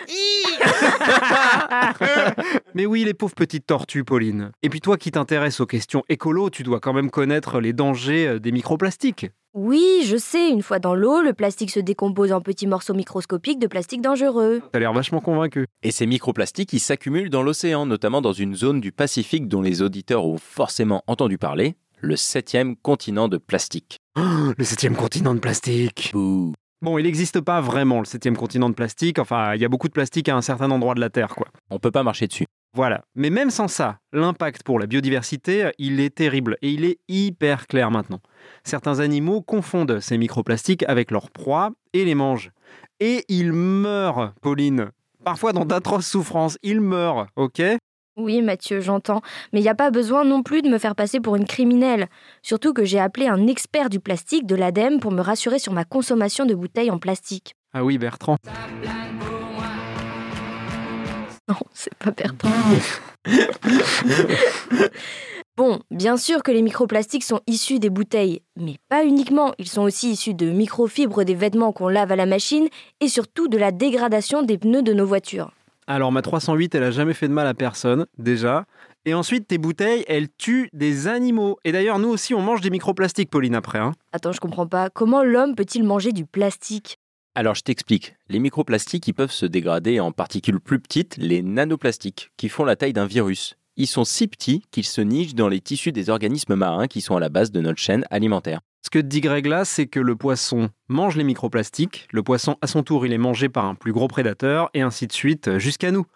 Mais 2.74 2.86
oui, 2.86 3.04
les 3.04 3.14
pauvres 3.14 3.34
petites 3.34 3.66
tortues, 3.66 4.04
Pauline. 4.04 4.50
Et 4.62 4.68
puis 4.68 4.80
toi 4.80 4.96
qui 4.96 5.10
t'intéresses 5.10 5.60
aux 5.60 5.66
questions 5.66 6.02
écolo, 6.08 6.50
tu 6.50 6.62
dois 6.62 6.80
quand 6.80 6.92
même 6.92 7.10
connaître 7.10 7.60
les 7.60 7.72
dangers 7.72 8.26
euh, 8.26 8.38
des 8.38 8.52
microplastiques. 8.52 9.30
Oui, 9.54 10.02
je 10.04 10.18
sais, 10.18 10.50
une 10.50 10.60
fois 10.60 10.78
dans 10.78 10.94
l'eau, 10.94 11.22
le 11.22 11.32
plastique 11.32 11.70
se 11.70 11.80
décompose 11.80 12.30
en 12.30 12.42
petits 12.42 12.66
morceaux 12.66 12.92
microscopiques 12.92 13.58
de 13.58 13.66
plastique 13.66 14.02
dangereux. 14.02 14.60
T'as 14.70 14.78
l'air 14.78 14.92
vachement 14.92 15.22
convaincu. 15.22 15.66
Et 15.82 15.92
ces 15.92 16.04
microplastiques, 16.04 16.74
ils 16.74 16.80
s'accumulent 16.80 17.30
dans 17.30 17.42
l'océan, 17.42 17.86
notamment 17.86 18.20
dans 18.20 18.34
une 18.34 18.54
zone 18.54 18.82
du 18.82 18.92
Pacifique 18.92 19.48
dont 19.48 19.62
les 19.62 19.80
auditeurs 19.80 20.26
ont 20.26 20.36
forcément 20.36 21.02
entendu 21.06 21.38
parler, 21.38 21.76
le 22.06 22.16
septième 22.16 22.76
continent 22.76 23.28
de 23.28 23.36
plastique. 23.36 23.98
Oh, 24.16 24.52
le 24.56 24.64
septième 24.64 24.94
continent 24.94 25.34
de 25.34 25.40
plastique. 25.40 26.10
Bouh. 26.12 26.54
Bon, 26.80 26.98
il 26.98 27.04
n'existe 27.04 27.40
pas 27.40 27.60
vraiment 27.60 27.98
le 27.98 28.04
septième 28.04 28.36
continent 28.36 28.68
de 28.68 28.74
plastique. 28.74 29.18
Enfin, 29.18 29.54
il 29.54 29.60
y 29.60 29.64
a 29.64 29.68
beaucoup 29.68 29.88
de 29.88 29.92
plastique 29.92 30.28
à 30.28 30.36
un 30.36 30.40
certain 30.40 30.70
endroit 30.70 30.94
de 30.94 31.00
la 31.00 31.10
Terre, 31.10 31.34
quoi. 31.34 31.48
On 31.70 31.78
peut 31.78 31.90
pas 31.90 32.04
marcher 32.04 32.28
dessus. 32.28 32.46
Voilà. 32.74 33.02
Mais 33.14 33.30
même 33.30 33.50
sans 33.50 33.68
ça, 33.68 33.98
l'impact 34.12 34.62
pour 34.62 34.78
la 34.78 34.86
biodiversité, 34.86 35.70
il 35.78 35.98
est 35.98 36.14
terrible 36.14 36.58
et 36.62 36.70
il 36.70 36.84
est 36.84 36.98
hyper 37.08 37.66
clair 37.66 37.90
maintenant. 37.90 38.20
Certains 38.62 39.00
animaux 39.00 39.42
confondent 39.42 39.98
ces 40.00 40.16
microplastiques 40.16 40.84
avec 40.86 41.10
leurs 41.10 41.30
proies 41.30 41.70
et 41.92 42.04
les 42.04 42.14
mangent. 42.14 42.52
Et 43.00 43.24
ils 43.28 43.52
meurent, 43.52 44.32
Pauline. 44.42 44.90
Parfois 45.24 45.52
dans 45.52 45.64
d'atroces 45.64 46.06
souffrances, 46.06 46.58
ils 46.62 46.80
meurent, 46.80 47.26
ok? 47.34 47.62
Oui, 48.16 48.40
Mathieu, 48.40 48.80
j'entends. 48.80 49.20
Mais 49.52 49.60
il 49.60 49.62
n'y 49.62 49.68
a 49.68 49.74
pas 49.74 49.90
besoin 49.90 50.24
non 50.24 50.42
plus 50.42 50.62
de 50.62 50.70
me 50.70 50.78
faire 50.78 50.94
passer 50.94 51.20
pour 51.20 51.36
une 51.36 51.44
criminelle. 51.44 52.08
Surtout 52.42 52.72
que 52.72 52.84
j'ai 52.84 52.98
appelé 52.98 53.26
un 53.26 53.46
expert 53.46 53.90
du 53.90 54.00
plastique 54.00 54.46
de 54.46 54.54
l'ADEME 54.54 55.00
pour 55.00 55.12
me 55.12 55.20
rassurer 55.20 55.58
sur 55.58 55.74
ma 55.74 55.84
consommation 55.84 56.46
de 56.46 56.54
bouteilles 56.54 56.90
en 56.90 56.98
plastique. 56.98 57.54
Ah 57.74 57.84
oui, 57.84 57.98
Bertrand. 57.98 58.36
Non, 61.48 61.54
c'est 61.72 61.94
pas 61.94 62.10
Bertrand. 62.10 62.50
Bon, 65.56 65.80
bien 65.90 66.18
sûr 66.18 66.42
que 66.42 66.50
les 66.50 66.60
microplastiques 66.60 67.24
sont 67.24 67.40
issus 67.46 67.78
des 67.78 67.88
bouteilles, 67.88 68.42
mais 68.56 68.76
pas 68.90 69.06
uniquement, 69.06 69.54
ils 69.58 69.68
sont 69.68 69.80
aussi 69.80 70.10
issus 70.10 70.34
de 70.34 70.50
microfibres 70.50 71.24
des 71.24 71.34
vêtements 71.34 71.72
qu'on 71.72 71.88
lave 71.88 72.12
à 72.12 72.16
la 72.16 72.26
machine 72.26 72.68
et 73.00 73.08
surtout 73.08 73.48
de 73.48 73.56
la 73.56 73.72
dégradation 73.72 74.42
des 74.42 74.58
pneus 74.58 74.82
de 74.82 74.92
nos 74.92 75.06
voitures. 75.06 75.52
Alors, 75.88 76.10
ma 76.10 76.20
308, 76.20 76.74
elle 76.74 76.82
a 76.82 76.90
jamais 76.90 77.14
fait 77.14 77.28
de 77.28 77.32
mal 77.32 77.46
à 77.46 77.54
personne, 77.54 78.06
déjà. 78.18 78.66
Et 79.04 79.14
ensuite, 79.14 79.46
tes 79.46 79.58
bouteilles, 79.58 80.04
elles 80.08 80.28
tuent 80.36 80.68
des 80.72 81.06
animaux. 81.06 81.58
Et 81.64 81.70
d'ailleurs, 81.70 82.00
nous 82.00 82.08
aussi, 82.08 82.34
on 82.34 82.42
mange 82.42 82.60
des 82.60 82.70
microplastiques, 82.70 83.30
Pauline, 83.30 83.54
après. 83.54 83.78
Hein. 83.78 83.92
Attends, 84.12 84.32
je 84.32 84.40
comprends 84.40 84.66
pas, 84.66 84.90
comment 84.90 85.22
l'homme 85.22 85.54
peut-il 85.54 85.84
manger 85.84 86.10
du 86.10 86.26
plastique? 86.26 86.98
Alors 87.36 87.54
je 87.54 87.60
t'explique. 87.60 88.16
Les 88.30 88.38
microplastiques, 88.38 89.06
ils 89.08 89.12
peuvent 89.12 89.30
se 89.30 89.44
dégrader 89.44 90.00
en 90.00 90.10
particules 90.10 90.58
plus 90.58 90.80
petites, 90.80 91.18
les 91.18 91.42
nanoplastiques, 91.42 92.30
qui 92.38 92.48
font 92.48 92.64
la 92.64 92.76
taille 92.76 92.94
d'un 92.94 93.04
virus. 93.04 93.56
Ils 93.76 93.86
sont 93.86 94.04
si 94.04 94.26
petits 94.26 94.62
qu'ils 94.70 94.86
se 94.86 95.02
nichent 95.02 95.34
dans 95.34 95.48
les 95.48 95.60
tissus 95.60 95.92
des 95.92 96.08
organismes 96.08 96.54
marins 96.54 96.86
qui 96.86 97.02
sont 97.02 97.14
à 97.14 97.20
la 97.20 97.28
base 97.28 97.52
de 97.52 97.60
notre 97.60 97.78
chaîne 97.78 98.06
alimentaire. 98.10 98.60
Ce 98.86 98.90
que 98.90 99.00
dit 99.00 99.20
Greg 99.20 99.46
là, 99.46 99.64
c'est 99.64 99.88
que 99.88 99.98
le 99.98 100.14
poisson 100.14 100.68
mange 100.86 101.16
les 101.16 101.24
microplastiques, 101.24 102.06
le 102.12 102.22
poisson 102.22 102.54
à 102.62 102.68
son 102.68 102.84
tour 102.84 103.04
il 103.04 103.12
est 103.12 103.18
mangé 103.18 103.48
par 103.48 103.64
un 103.64 103.74
plus 103.74 103.92
gros 103.92 104.06
prédateur, 104.06 104.70
et 104.74 104.80
ainsi 104.80 105.08
de 105.08 105.12
suite 105.12 105.48
euh, 105.48 105.58
jusqu'à 105.58 105.90
nous. 105.90 106.06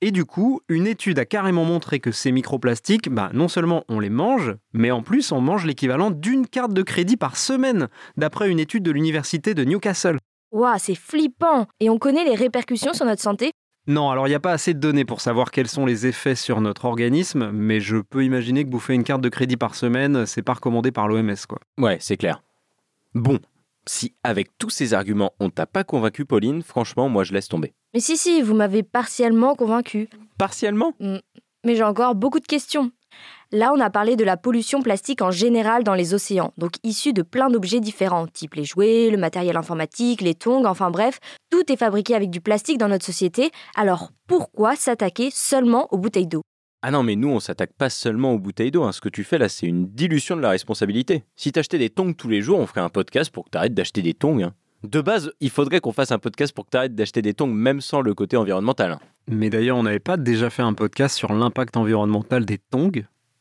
Et 0.00 0.10
du 0.10 0.24
coup, 0.24 0.62
une 0.70 0.86
étude 0.86 1.18
a 1.18 1.26
carrément 1.26 1.66
montré 1.66 2.00
que 2.00 2.12
ces 2.12 2.32
microplastiques, 2.32 3.10
bah, 3.10 3.28
non 3.34 3.46
seulement 3.46 3.84
on 3.90 4.00
les 4.00 4.08
mange, 4.08 4.54
mais 4.72 4.90
en 4.90 5.02
plus 5.02 5.32
on 5.32 5.42
mange 5.42 5.66
l'équivalent 5.66 6.10
d'une 6.10 6.46
carte 6.46 6.72
de 6.72 6.80
crédit 6.80 7.18
par 7.18 7.36
semaine, 7.36 7.88
d'après 8.16 8.48
une 8.48 8.58
étude 8.58 8.84
de 8.84 8.90
l'université 8.90 9.52
de 9.52 9.62
Newcastle. 9.62 10.16
Waouh, 10.50 10.78
c'est 10.78 10.94
flippant 10.94 11.66
Et 11.78 11.90
on 11.90 11.98
connaît 11.98 12.24
les 12.24 12.36
répercussions 12.36 12.94
sur 12.94 13.04
notre 13.04 13.20
santé 13.20 13.52
Non, 13.86 14.10
alors 14.10 14.26
il 14.26 14.30
n'y 14.30 14.36
a 14.36 14.40
pas 14.40 14.52
assez 14.52 14.72
de 14.72 14.78
données 14.78 15.04
pour 15.04 15.20
savoir 15.20 15.50
quels 15.50 15.68
sont 15.68 15.84
les 15.84 16.06
effets 16.06 16.34
sur 16.34 16.60
notre 16.60 16.86
organisme, 16.86 17.50
mais 17.52 17.80
je 17.80 17.98
peux 17.98 18.24
imaginer 18.24 18.64
que 18.64 18.70
bouffer 18.70 18.94
une 18.94 19.04
carte 19.04 19.20
de 19.20 19.28
crédit 19.28 19.58
par 19.58 19.74
semaine, 19.74 20.24
c'est 20.24 20.42
pas 20.42 20.54
recommandé 20.54 20.90
par 20.90 21.06
l'OMS, 21.06 21.34
quoi. 21.46 21.58
Ouais, 21.78 21.98
c'est 22.00 22.16
clair. 22.16 22.42
Bon, 23.14 23.38
si 23.86 24.14
avec 24.24 24.56
tous 24.56 24.70
ces 24.70 24.94
arguments 24.94 25.32
on 25.38 25.50
t'a 25.50 25.66
pas 25.66 25.84
convaincu, 25.84 26.24
Pauline, 26.24 26.62
franchement, 26.62 27.08
moi 27.08 27.24
je 27.24 27.34
laisse 27.34 27.48
tomber. 27.48 27.74
Mais 27.92 28.00
si, 28.00 28.16
si, 28.16 28.40
vous 28.40 28.54
m'avez 28.54 28.82
partiellement 28.82 29.54
convaincu. 29.54 30.08
Partiellement? 30.38 30.94
Mais 31.64 31.76
j'ai 31.76 31.84
encore 31.84 32.14
beaucoup 32.14 32.40
de 32.40 32.46
questions. 32.46 32.90
Là, 33.54 33.72
on 33.72 33.78
a 33.78 33.88
parlé 33.88 34.16
de 34.16 34.24
la 34.24 34.36
pollution 34.36 34.82
plastique 34.82 35.22
en 35.22 35.30
général 35.30 35.84
dans 35.84 35.94
les 35.94 36.12
océans, 36.12 36.52
donc 36.58 36.72
issue 36.82 37.12
de 37.12 37.22
plein 37.22 37.50
d'objets 37.50 37.78
différents, 37.78 38.26
type 38.26 38.54
les 38.54 38.64
jouets, 38.64 39.10
le 39.10 39.16
matériel 39.16 39.56
informatique, 39.56 40.22
les 40.22 40.34
tongs, 40.34 40.64
enfin 40.64 40.90
bref, 40.90 41.20
tout 41.50 41.62
est 41.72 41.76
fabriqué 41.76 42.16
avec 42.16 42.30
du 42.30 42.40
plastique 42.40 42.78
dans 42.78 42.88
notre 42.88 43.06
société, 43.06 43.52
alors 43.76 44.10
pourquoi 44.26 44.74
s'attaquer 44.74 45.30
seulement 45.32 45.86
aux 45.92 45.98
bouteilles 45.98 46.26
d'eau? 46.26 46.42
Ah 46.82 46.90
non, 46.90 47.04
mais 47.04 47.14
nous, 47.14 47.28
on 47.28 47.38
s'attaque 47.38 47.74
pas 47.78 47.90
seulement 47.90 48.32
aux 48.32 48.40
bouteilles 48.40 48.72
d'eau. 48.72 48.82
hein. 48.82 48.90
Ce 48.90 49.00
que 49.00 49.08
tu 49.08 49.22
fais 49.22 49.38
là, 49.38 49.48
c'est 49.48 49.68
une 49.68 49.86
dilution 49.86 50.34
de 50.34 50.40
la 50.40 50.50
responsabilité. 50.50 51.22
Si 51.36 51.52
t'achetais 51.52 51.78
des 51.78 51.90
tongs 51.90 52.12
tous 52.12 52.28
les 52.28 52.42
jours, 52.42 52.58
on 52.58 52.66
ferait 52.66 52.80
un 52.80 52.88
podcast 52.88 53.30
pour 53.30 53.44
que 53.44 53.50
t'arrêtes 53.50 53.74
d'acheter 53.74 54.02
des 54.02 54.14
tongs. 54.14 54.42
hein. 54.42 54.52
De 54.82 55.00
base, 55.00 55.30
il 55.38 55.50
faudrait 55.50 55.78
qu'on 55.78 55.92
fasse 55.92 56.10
un 56.10 56.18
podcast 56.18 56.52
pour 56.52 56.64
que 56.64 56.70
t'arrêtes 56.70 56.96
d'acheter 56.96 57.22
des 57.22 57.34
tongs, 57.34 57.46
même 57.46 57.80
sans 57.80 58.00
le 58.00 58.14
côté 58.14 58.36
environnemental. 58.36 58.90
hein. 58.90 59.00
Mais 59.28 59.48
d'ailleurs, 59.48 59.76
on 59.76 59.84
n'avait 59.84 60.00
pas 60.00 60.16
déjà 60.16 60.50
fait 60.50 60.62
un 60.62 60.74
podcast 60.74 61.16
sur 61.16 61.32
l'impact 61.32 61.76
environnemental 61.76 62.44
des 62.44 62.58
tongs? 62.58 62.90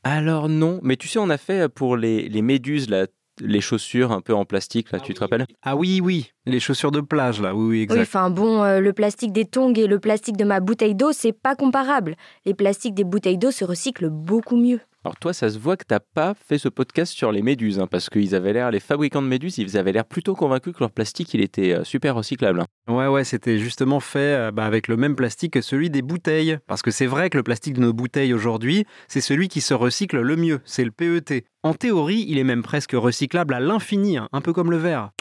Alors 0.04 0.50
non, 0.50 0.80
mais 0.84 0.98
tu 0.98 1.08
sais, 1.08 1.20
on 1.20 1.30
a 1.30 1.38
fait 1.38 1.70
pour 1.70 1.96
les, 1.98 2.28
les 2.28 2.42
méduses, 2.42 2.90
là, 2.90 3.08
les 3.40 3.62
chaussures 3.62 4.12
un 4.12 4.22
peu 4.22 4.34
en 4.34 4.46
plastique, 4.46 4.92
là, 4.92 5.00
tu 5.00 5.14
te 5.14 5.20
rappelles? 5.20 5.46
Ah 5.62 5.76
oui, 5.76 6.02
oui, 6.04 6.32
les 6.46 6.60
chaussures 6.60 6.92
de 6.92 7.02
plage, 7.02 7.42
là, 7.42 7.56
oui, 7.56 7.68
oui, 7.68 7.82
exact. 7.82 7.98
Oui, 7.98 8.02
enfin 8.04 8.30
bon, 8.30 8.64
euh, 8.64 8.80
le 8.80 8.94
plastique 8.94 9.32
des 9.32 9.46
tongs 9.46 9.74
et 9.74 9.88
le 9.88 10.00
plastique 10.00 10.38
de 10.38 10.44
ma 10.44 10.60
bouteille 10.60 10.96
d'eau, 10.96 11.12
c'est 11.14 11.32
pas 11.34 11.56
comparable. 11.56 12.16
Les 12.46 12.54
plastiques 12.54 12.94
des 12.94 13.04
bouteilles 13.04 13.38
d'eau 13.38 13.52
se 13.52 13.66
recyclent 13.66 14.10
beaucoup 14.10 14.58
mieux. 14.58 14.82
Alors 15.06 15.18
toi, 15.18 15.34
ça 15.34 15.50
se 15.50 15.60
voit 15.60 15.76
que 15.76 15.84
t'as 15.86 16.00
pas 16.00 16.34
fait 16.34 16.58
ce 16.58 16.70
podcast 16.70 17.12
sur 17.12 17.34
les 17.34 17.42
méduses, 17.42 17.78
hein, 17.78 17.88
parce 17.88 18.10
qu'ils 18.10 18.36
avaient 18.36 18.54
l'air, 18.54 18.72
les 18.72 18.80
fabricants 18.80 19.22
de 19.22 19.28
méduses, 19.28 19.58
ils 19.58 19.78
avaient 19.78 19.92
l'air 19.92 20.06
plutôt 20.06 20.34
convaincus 20.34 20.74
que 20.74 20.80
leur 20.80 20.92
plastique, 20.92 21.34
il 21.34 21.42
était 21.42 21.74
euh, 21.74 21.84
super 21.84 22.16
recyclable. 22.16 22.62
hein. 22.62 22.68
Ouais, 22.88 23.08
ouais, 23.08 23.26
c'était 23.26 23.60
justement 23.60 24.00
fait 24.00 24.20
euh, 24.20 24.52
bah, 24.52 24.64
avec 24.64 24.88
le 24.88 24.96
même 24.96 25.18
plastique 25.18 25.54
que 25.54 25.62
celui 25.62 25.90
des 25.90 26.02
bouteilles. 26.02 26.58
Parce 26.68 26.82
que 26.82 26.90
c'est 26.90 27.06
vrai 27.06 27.30
que 27.30 27.36
le 27.36 27.44
plastique 27.44 27.74
de 27.74 27.82
nos 27.82 27.92
bouteilles 27.92 28.34
aujourd'hui, 28.34 28.86
c'est 29.10 29.20
celui 29.20 29.50
qui 29.50 29.60
se 29.60 29.74
recycle 29.74 30.22
le 30.22 30.36
mieux, 30.38 30.62
c'est 30.64 30.86
le 30.86 30.92
PET. 30.92 31.44
En 31.64 31.74
théorie, 31.74 32.24
il 32.30 32.38
est 32.38 32.46
même 32.46 32.64
presque 32.64 32.94
recyclable 32.94 33.54
à 33.54 33.60
l'infini, 33.60 34.18
hein, 34.18 34.30
un 34.32 34.40
peu 34.40 34.54
comme 34.54 34.72
le 34.72 34.78
verre. 34.78 35.12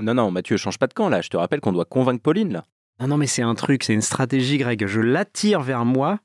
Non, 0.00 0.14
non, 0.14 0.32
Mathieu, 0.32 0.56
change 0.56 0.78
pas 0.78 0.88
de 0.88 0.94
camp 0.94 1.08
là. 1.08 1.20
Je 1.20 1.28
te 1.28 1.36
rappelle 1.36 1.60
qu'on 1.60 1.72
doit 1.72 1.84
convaincre 1.84 2.22
Pauline 2.22 2.52
là. 2.52 2.64
Non, 3.00 3.06
non, 3.06 3.16
mais 3.16 3.28
c'est 3.28 3.42
un 3.42 3.54
truc, 3.54 3.84
c'est 3.84 3.94
une 3.94 4.02
stratégie, 4.02 4.58
Greg. 4.58 4.84
Je 4.84 5.00
l'attire 5.00 5.60
vers 5.60 5.84
moi 5.84 6.18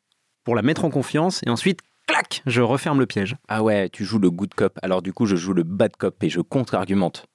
pour 0.43 0.55
la 0.55 0.63
mettre 0.63 0.83
en 0.83 0.89
confiance 0.89 1.41
et 1.45 1.51
ensuite, 1.51 1.79
clac, 2.07 2.41
je 2.45 2.61
referme 2.61 2.99
le 2.99 3.05
piège. 3.05 3.35
Ah 3.47 3.63
ouais, 3.63 3.89
tu 3.89 4.05
joues 4.05 4.19
le 4.19 4.31
good 4.31 4.53
cop. 4.53 4.77
Alors 4.81 5.01
du 5.01 5.13
coup, 5.13 5.25
je 5.25 5.35
joue 5.35 5.53
le 5.53 5.63
bad 5.63 5.95
cop 5.97 6.21
et 6.23 6.29
je 6.29 6.41
contre-argumente. 6.41 7.25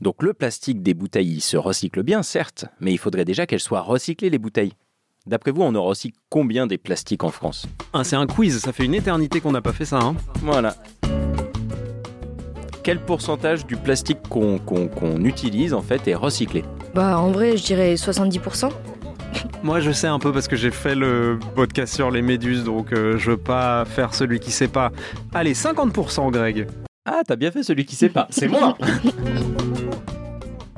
Donc 0.00 0.22
le 0.22 0.32
plastique 0.32 0.82
des 0.82 0.94
bouteilles, 0.94 1.34
il 1.34 1.40
se 1.40 1.56
recycle 1.56 2.02
bien, 2.02 2.22
certes, 2.22 2.66
mais 2.80 2.92
il 2.92 2.98
faudrait 2.98 3.24
déjà 3.24 3.46
qu'elles 3.46 3.58
soient 3.60 3.80
recyclées, 3.80 4.30
les 4.30 4.38
bouteilles. 4.38 4.74
D'après 5.26 5.50
vous, 5.50 5.62
on 5.62 5.74
en 5.74 5.82
recycle 5.82 6.16
combien 6.30 6.66
des 6.66 6.78
plastiques 6.78 7.24
en 7.24 7.30
France? 7.30 7.66
Ah, 7.92 8.04
c'est 8.04 8.16
un 8.16 8.26
quiz, 8.26 8.60
ça 8.60 8.72
fait 8.72 8.84
une 8.84 8.94
éternité 8.94 9.40
qu'on 9.40 9.52
n'a 9.52 9.60
pas 9.60 9.72
fait 9.72 9.84
ça. 9.84 9.98
Hein. 9.98 10.14
Voilà. 10.40 10.76
Quel 12.84 13.04
pourcentage 13.04 13.66
du 13.66 13.76
plastique 13.76 14.20
qu'on 14.30 15.24
utilise 15.24 15.74
en 15.74 15.82
fait 15.82 16.08
est 16.08 16.14
recyclé? 16.14 16.64
Bah 16.94 17.18
en 17.18 17.30
vrai, 17.30 17.56
je 17.58 17.64
dirais 17.64 17.94
70%. 17.96 18.70
Moi, 19.62 19.80
je 19.80 19.90
sais 19.90 20.06
un 20.06 20.18
peu 20.18 20.32
parce 20.32 20.48
que 20.48 20.56
j'ai 20.56 20.70
fait 20.70 20.94
le 20.94 21.38
podcast 21.54 21.94
sur 21.94 22.10
les 22.10 22.22
méduses, 22.22 22.64
donc 22.64 22.92
euh, 22.92 23.18
je 23.18 23.32
veux 23.32 23.36
pas 23.36 23.84
faire 23.84 24.14
celui 24.14 24.40
qui 24.40 24.50
sait 24.50 24.68
pas. 24.68 24.90
Allez, 25.34 25.54
50%, 25.54 26.30
Greg. 26.30 26.66
Ah, 27.04 27.20
t'as 27.26 27.36
bien 27.36 27.50
fait 27.50 27.62
celui 27.62 27.84
qui 27.84 27.96
sait 27.96 28.08
pas. 28.08 28.26
C'est 28.30 28.48
moi 28.48 28.76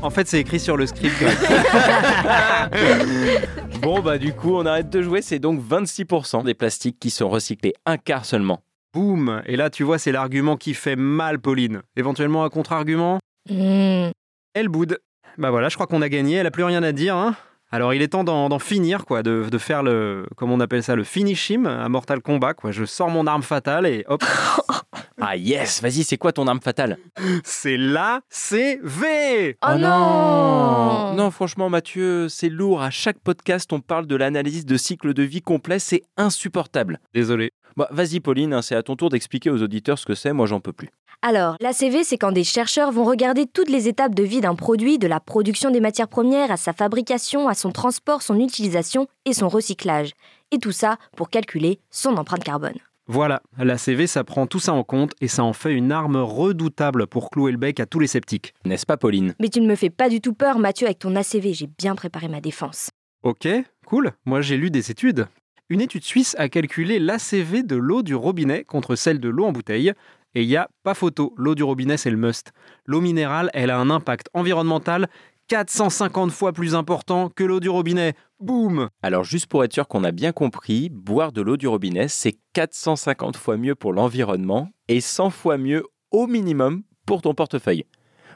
En 0.03 0.11
fait, 0.11 0.27
c'est 0.29 0.41
écrit 0.41 0.59
sur 0.61 0.77
le 0.77 0.87
script. 0.87 1.15
Greg. 1.21 1.37
Bon 3.83 4.01
bah 4.01 4.19
du 4.19 4.35
coup, 4.35 4.55
on 4.57 4.67
arrête 4.67 4.91
de 4.91 5.01
jouer, 5.01 5.23
c'est 5.23 5.39
donc 5.39 5.59
26% 5.67 6.45
des 6.45 6.53
plastiques 6.53 6.99
qui 7.01 7.09
sont 7.09 7.31
recyclés, 7.31 7.73
un 7.87 7.97
quart 7.97 8.27
seulement. 8.27 8.61
Boum 8.93 9.41
Et 9.47 9.57
là, 9.57 9.71
tu 9.71 9.85
vois, 9.85 9.99
c'est 9.99 10.13
l'argument 10.13 10.59
qui 10.59 10.75
fait 10.75 10.97
mal, 10.97 11.39
Pauline. 11.39 11.81
Éventuellement 11.97 12.45
un 12.45 12.51
contre-argument? 12.51 13.21
Hmm. 13.49 14.11
Elle 14.53 14.69
boude. 14.69 14.99
Bah 15.39 15.51
voilà, 15.51 15.71
je 15.71 15.77
crois 15.77 15.87
qu'on 15.87 16.03
a 16.03 16.11
gagné, 16.11 16.37
elle 16.37 16.47
a 16.47 16.51
plus 16.51 16.65
rien 16.65 16.83
à 16.83 16.93
dire. 16.93 17.17
hein? 17.17 17.35
Alors 17.73 17.95
il 17.95 18.03
est 18.03 18.09
temps 18.09 18.25
d'en 18.25 18.49
d'en 18.49 18.59
finir, 18.59 19.05
quoi, 19.05 19.23
de, 19.23 19.47
de 19.51 19.59
faire 19.59 19.83
le, 19.83 20.27
comment 20.37 20.55
on 20.55 20.61
appelle 20.61 20.83
ça, 20.83 20.97
le 20.97 21.05
finish 21.05 21.51
him 21.51 21.67
à 21.67 21.89
Mortal 21.89 22.21
Kombat, 22.21 22.55
quoi. 22.55 22.73
Je 22.73 22.85
sors 22.85 23.11
mon 23.11 23.27
arme 23.27 23.43
fatale 23.43 23.87
et 23.87 24.05
hop, 24.09 24.25
Ah 25.21 25.37
yes, 25.37 25.83
vas-y, 25.83 26.03
c'est 26.03 26.17
quoi 26.17 26.33
ton 26.33 26.47
arme 26.47 26.61
fatale? 26.61 26.97
C'est 27.45 27.77
là, 27.77 28.23
c'est 28.31 28.81
V 28.83 29.57
Oh, 29.63 29.75
non 29.79 31.15
Non, 31.15 31.31
franchement 31.31 31.69
Mathieu, 31.69 32.29
c'est 32.29 32.49
lourd. 32.49 32.83
À 32.83 32.91
chaque 32.91 33.19
podcast, 33.19 33.71
on 33.73 33.81
parle 33.81 34.07
de 34.07 34.17
l'analyse 34.17 34.65
de 34.65 34.77
cycle 34.77 35.13
de 35.13 35.23
vie 35.23 35.43
complet, 35.43 35.79
c'est 35.79 36.03
insupportable. 36.17 37.01
Désolé. 37.13 37.53
Bah, 37.77 37.89
vas-y 37.91 38.21
Pauline, 38.21 38.53
hein, 38.53 38.63
c'est 38.63 38.75
à 38.75 38.83
ton 38.83 38.97
tour 38.97 39.11
d'expliquer 39.11 39.51
aux 39.51 39.63
auditeurs 39.63 39.99
ce 39.99 40.07
que 40.07 40.15
c'est, 40.15 40.33
moi 40.33 40.47
j'en 40.47 40.61
peux 40.61 40.73
plus. 40.73 40.91
Alors, 41.23 41.57
l'ACV, 41.61 42.03
c'est 42.03 42.17
quand 42.17 42.33
des 42.33 42.45
chercheurs 42.45 42.93
vont 42.93 43.05
regarder 43.05 43.47
toutes 43.47 43.69
les 43.69 43.89
étapes 43.89 44.15
de 44.15 44.23
vie 44.23 44.41
d'un 44.41 44.55
produit, 44.55 44.99
de 44.99 45.07
la 45.07 45.21
production 45.21 45.71
des 45.71 45.81
matières 45.81 46.09
premières 46.09 46.51
à 46.51 46.57
sa 46.57 46.73
fabrication, 46.73 47.47
à 47.47 47.55
son 47.55 47.73
transport, 47.73 48.23
son 48.23 48.41
utilisation 48.41 49.07
et 49.27 49.35
son 49.35 49.49
recyclage. 49.49 50.13
Et 50.51 50.59
tout 50.59 50.73
ça 50.73 50.97
pour 51.17 51.29
calculer 51.29 51.79
son 51.91 52.17
empreinte 52.17 52.43
carbone. 52.43 52.79
Voilà, 53.07 53.43
la 53.59 53.77
CV, 53.77 54.07
ça 54.07 54.25
prend 54.25 54.47
tout 54.47 54.61
ça 54.61 54.73
en 54.73 54.85
compte 54.85 55.13
et 55.21 55.29
ça 55.29 55.43
en 55.43 55.53
fait 55.53 55.73
une 55.73 55.93
arme 55.93 56.17
redoutable 56.17 57.07
pour 57.07 57.31
clouer 57.31 57.51
le 57.51 57.59
bec 57.59 57.81
à 57.81 57.87
tous 57.87 57.99
les 57.99 58.07
sceptiques. 58.07 58.55
N'est-ce 58.65 58.87
pas 58.87 58.97
Pauline? 58.97 59.35
Mais 59.41 59.49
tu 59.49 59.61
ne 59.61 59.67
me 59.67 59.75
fais 59.75 59.91
pas 59.91 60.09
du 60.09 60.21
tout 60.21 60.33
peur, 60.33 60.59
Mathieu, 60.59 60.87
avec 60.87 61.01
ton 61.01 61.17
ACV, 61.17 61.53
j'ai 61.53 61.69
bien 61.79 61.97
préparé 61.97 62.29
ma 62.29 62.41
défense. 62.41 62.91
Ok, 63.23 63.49
cool. 63.85 64.13
Moi, 64.25 64.41
j'ai 64.41 64.57
lu 64.57 64.71
des 64.71 64.91
études. 64.91 65.27
Une 65.71 65.81
étude 65.81 66.03
suisse 66.03 66.35
a 66.37 66.49
calculé 66.49 66.99
l'ACV 66.99 67.63
de 67.63 67.77
l'eau 67.77 68.03
du 68.03 68.17
robinet 68.17 68.65
contre 68.65 68.97
celle 68.97 69.21
de 69.21 69.29
l'eau 69.29 69.45
en 69.45 69.53
bouteille. 69.53 69.93
Et 70.35 70.43
il 70.43 70.49
n'y 70.49 70.57
a 70.57 70.69
pas 70.83 70.95
photo, 70.95 71.33
l'eau 71.37 71.55
du 71.55 71.63
robinet, 71.63 71.97
c'est 71.97 72.11
le 72.11 72.17
must. 72.17 72.53
L'eau 72.87 73.01
minérale, 73.01 73.51
elle 73.55 73.71
a 73.71 73.79
un 73.79 73.89
impact 73.89 74.29
environnemental 74.35 75.09
450 75.47 76.33
fois 76.33 76.53
plus 76.53 76.75
important 76.75 77.29
que 77.29 77.45
l'eau 77.45 77.61
du 77.61 77.69
robinet. 77.69 78.15
Boum 78.41 78.89
Alors 79.01 79.23
juste 79.23 79.47
pour 79.47 79.63
être 79.63 79.73
sûr 79.73 79.87
qu'on 79.87 80.03
a 80.03 80.11
bien 80.11 80.33
compris, 80.33 80.89
boire 80.91 81.31
de 81.31 81.41
l'eau 81.41 81.57
du 81.57 81.69
robinet, 81.69 82.09
c'est 82.09 82.35
450 82.53 83.37
fois 83.37 83.57
mieux 83.57 83.77
pour 83.77 83.93
l'environnement 83.93 84.71
et 84.89 85.01
100 85.01 85.31
fois 85.31 85.57
mieux 85.57 85.85
au 86.11 86.27
minimum 86.27 86.83
pour 87.07 87.23
ton 87.23 87.35
portefeuille. 87.35 87.85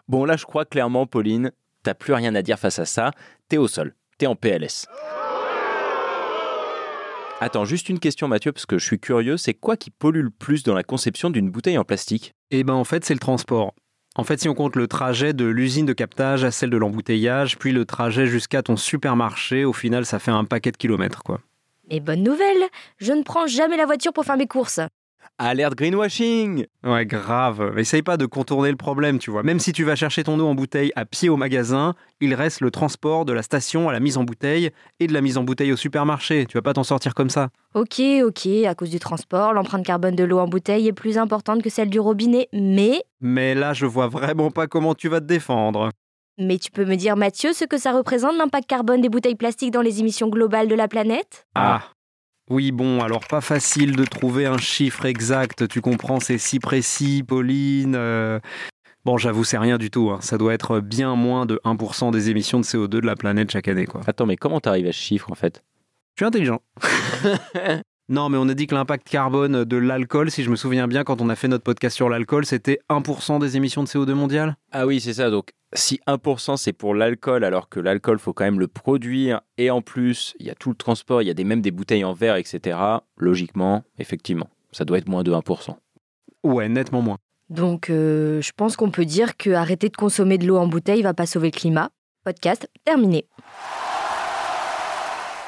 Bon 0.07 0.25
là 0.25 0.37
je 0.37 0.45
crois 0.45 0.64
clairement 0.64 1.07
Pauline, 1.07 1.50
t'as 1.83 1.95
plus 1.95 2.12
rien 2.12 2.35
à 2.37 2.43
dire 2.43 2.59
face 2.59 2.79
à 2.79 2.85
ça, 2.85 3.11
t'es 3.49 3.57
au 3.57 3.67
sol, 3.67 3.95
t'es 4.19 4.26
en 4.26 4.37
PLS. 4.37 4.87
Attends, 7.41 7.64
juste 7.64 7.88
une 7.88 7.99
question 7.99 8.29
Mathieu, 8.29 8.53
parce 8.53 8.64
que 8.64 8.79
je 8.79 8.85
suis 8.85 8.99
curieux, 8.99 9.37
c'est 9.37 9.55
quoi 9.55 9.76
qui 9.76 9.91
pollue 9.91 10.23
le 10.23 10.31
plus 10.31 10.62
dans 10.62 10.75
la 10.75 10.85
conception 10.85 11.31
d'une 11.31 11.50
bouteille 11.50 11.76
en 11.76 11.85
plastique? 11.85 12.33
Eh 12.50 12.64
ben 12.64 12.75
en 12.75 12.85
fait, 12.85 13.05
c'est 13.05 13.12
le 13.12 13.21
transport. 13.21 13.75
En 14.17 14.23
fait, 14.23 14.41
si 14.41 14.49
on 14.49 14.55
compte 14.55 14.76
le 14.76 14.87
trajet 14.87 15.33
de 15.33 15.45
l'usine 15.45 15.85
de 15.85 15.93
captage 15.93 16.45
à 16.45 16.53
celle 16.53 16.71
de 16.71 16.76
l'embouteillage, 16.76 17.59
puis 17.59 17.73
le 17.73 17.85
trajet 17.85 18.26
jusqu'à 18.26 18.62
ton 18.62 18.76
supermarché, 18.76 19.64
au 19.64 19.73
final, 19.73 20.07
ça 20.07 20.21
fait 20.21 20.31
un 20.31 20.45
paquet 20.45 20.71
de 20.71 20.76
kilomètres, 20.76 21.25
quoi. 21.25 21.41
Mais 21.91 22.00
bonne 22.00 22.23
nouvelle, 22.23 22.64
je 22.99 23.12
ne 23.12 23.23
prends 23.23 23.47
jamais 23.47 23.76
la 23.76 23.87
voiture 23.87 24.12
pour 24.12 24.25
faire 24.25 24.37
mes 24.37 24.47
courses. 24.47 24.81
Alerte 25.38 25.75
greenwashing 25.75 26.67
Ouais, 26.85 27.05
grave. 27.05 27.76
Essaye 27.76 28.03
pas 28.03 28.17
de 28.17 28.25
contourner 28.25 28.71
le 28.71 28.76
problème, 28.76 29.19
tu 29.19 29.33
vois. 29.33 29.43
Même 29.43 29.59
si 29.59 29.73
tu 29.73 29.83
vas 29.83 29.97
chercher 29.97 30.23
ton 30.23 30.38
eau 30.38 30.47
en 30.47 30.55
bouteille 30.55 30.93
à 30.95 31.05
pied 31.05 31.29
au 31.29 31.37
magasin, 31.37 31.95
il 32.21 32.35
reste 32.35 32.61
le 32.61 32.71
transport 32.71 33.25
de 33.25 33.33
la 33.33 33.43
station 33.43 33.88
à 33.88 33.93
la 33.93 33.99
mise 33.99 34.17
en 34.17 34.23
bouteille 34.23 34.71
et 35.00 35.09
de 35.09 35.12
la 35.12 35.21
mise 35.21 35.37
en 35.37 35.43
bouteille 35.43 35.73
au 35.73 35.76
supermarché. 35.76 36.47
Tu 36.47 36.57
vas 36.57 36.62
pas 36.62 36.73
t'en 36.73 36.85
sortir 36.85 37.14
comme 37.14 37.31
ça. 37.31 37.49
Ok, 37.75 38.00
ok, 38.23 38.47
à 38.64 38.76
cause 38.76 38.91
du 38.91 39.00
transport, 39.00 39.53
l'empreinte 39.53 39.85
carbone 39.85 40.14
de 40.14 40.23
l'eau 40.23 40.38
en 40.38 40.47
bouteille 40.47 40.87
est 40.87 40.93
plus 40.93 41.19
importante 41.19 41.64
que 41.64 41.71
celle 41.71 41.91
du 41.91 41.99
robinet, 41.99 42.49
mais... 42.53 43.03
Mais 43.21 43.57
là, 43.57 43.73
je 43.73 43.87
vois 43.87 44.07
vraiment 44.07 44.53
pas 44.53 44.69
comment 44.69 44.95
tu 44.95 45.09
vas 45.09 45.21
te 45.21 45.26
défendre. 45.26 45.91
Mais 46.38 46.59
tu 46.59 46.71
peux 46.71 46.85
me 46.85 46.95
dire, 46.95 47.17
Mathieu, 47.17 47.53
ce 47.53 47.64
que 47.64 47.79
ça 47.79 47.91
représente 47.91 48.37
l'impact 48.37 48.69
carbone 48.69 49.00
des 49.00 49.09
bouteilles 49.09 49.35
plastiques 49.35 49.73
dans 49.73 49.83
les 49.83 49.99
émissions 49.99 50.29
globales 50.29 50.69
de 50.69 50.75
la 50.76 50.87
planète? 50.87 51.47
Ah. 51.57 51.83
Oui, 52.50 52.72
bon, 52.72 53.00
alors 53.02 53.26
pas 53.26 53.40
facile 53.40 53.96
de 53.96 54.04
trouver 54.04 54.44
un 54.46 54.58
chiffre 54.58 55.06
exact, 55.06 55.66
tu 55.66 55.80
comprends, 55.80 56.20
c'est 56.20 56.36
si 56.38 56.58
précis, 56.60 57.22
Pauline. 57.26 57.94
euh. 57.96 58.38
Bon, 59.06 59.16
j'avoue, 59.18 59.44
c'est 59.44 59.58
rien 59.58 59.78
du 59.78 59.90
tout. 59.90 60.10
hein. 60.10 60.18
Ça 60.20 60.36
doit 60.38 60.52
être 60.54 60.80
bien 60.80 61.14
moins 61.14 61.46
de 61.46 61.60
1% 61.64 62.10
des 62.10 62.30
émissions 62.30 62.58
de 62.60 62.64
CO2 62.64 62.88
de 62.88 63.06
la 63.06 63.16
planète 63.16 63.50
chaque 63.50 63.68
année, 63.68 63.86
quoi. 63.86 64.02
Attends, 64.06 64.26
mais 64.26 64.36
comment 64.36 64.60
t'arrives 64.60 64.86
à 64.86 64.92
ce 64.92 64.98
chiffre 64.98 65.30
en 65.30 65.34
fait? 65.34 65.62
Je 66.16 66.22
suis 66.22 66.26
intelligent. 66.26 66.60
non, 68.11 68.28
mais 68.28 68.37
on 68.37 68.49
a 68.50 68.54
dit 68.54 68.66
que 68.66 68.75
l'impact 68.75 69.08
carbone 69.08 69.64
de 69.64 69.76
l'alcool, 69.78 70.30
si 70.30 70.42
je 70.42 70.50
me 70.50 70.56
souviens 70.56 70.87
bien, 70.87 71.04
quand 71.04 71.23
on 71.23 71.30
a 71.30 71.37
fait 71.37 71.49
notre 71.49 71.64
podcast 71.64 71.96
sur 71.96 72.11
l'alcool, 72.11 72.44
c'était 72.44 72.80
1% 72.90 73.40
des 73.40 73.56
émissions 73.56 73.82
de 73.82 73.88
CO2 73.88 74.12
mondiales 74.12 74.56
Ah 74.73 74.87
oui, 74.87 75.00
c'est 75.00 75.14
ça. 75.14 75.30
Donc, 75.30 75.52
si 75.73 76.00
1% 76.06 76.58
c'est 76.58 76.75
pour 76.75 76.94
l'alcool, 76.94 77.44
alors 77.44 77.70
que 77.70 77.80
l'alcool, 77.80 78.18
faut 78.18 78.34
quand 78.34 78.44
même 78.44 78.61
le 78.61 78.68
produire, 78.68 79.40
et 79.56 79.70
en 79.70 79.80
plus, 79.80 80.34
il 80.38 80.44
y 80.44 80.50
a 80.50 80.54
tout 80.54 80.68
le 80.68 80.76
transport, 80.76 81.23
il 81.23 81.28
y 81.28 81.30
a 81.30 81.34
des, 81.34 81.44
même 81.44 81.62
des 81.62 81.70
bouteilles 81.70 82.04
en 82.04 82.12
verre, 82.12 82.37
etc. 82.37 82.78
Logiquement, 83.16 83.84
effectivement, 83.99 84.50
ça 84.70 84.84
doit 84.84 84.99
être 84.99 85.08
moins 85.08 85.23
de 85.23 85.32
1%. 85.32 85.75
Ouais, 86.42 86.68
nettement 86.68 87.00
moins. 87.00 87.16
Donc, 87.49 87.88
euh, 87.88 88.42
je 88.42 88.52
pense 88.54 88.76
qu'on 88.76 88.90
peut 88.90 89.06
dire 89.06 89.38
que 89.38 89.50
arrêter 89.50 89.88
de 89.88 89.96
consommer 89.96 90.37
de 90.37 90.46
l'eau 90.46 90.58
en 90.58 90.66
bouteille 90.66 91.00
va 91.00 91.14
pas 91.14 91.26
sauver 91.26 91.50
le 91.50 91.58
climat. 91.58 91.88
Podcast 92.23 92.68
terminé. 92.84 93.26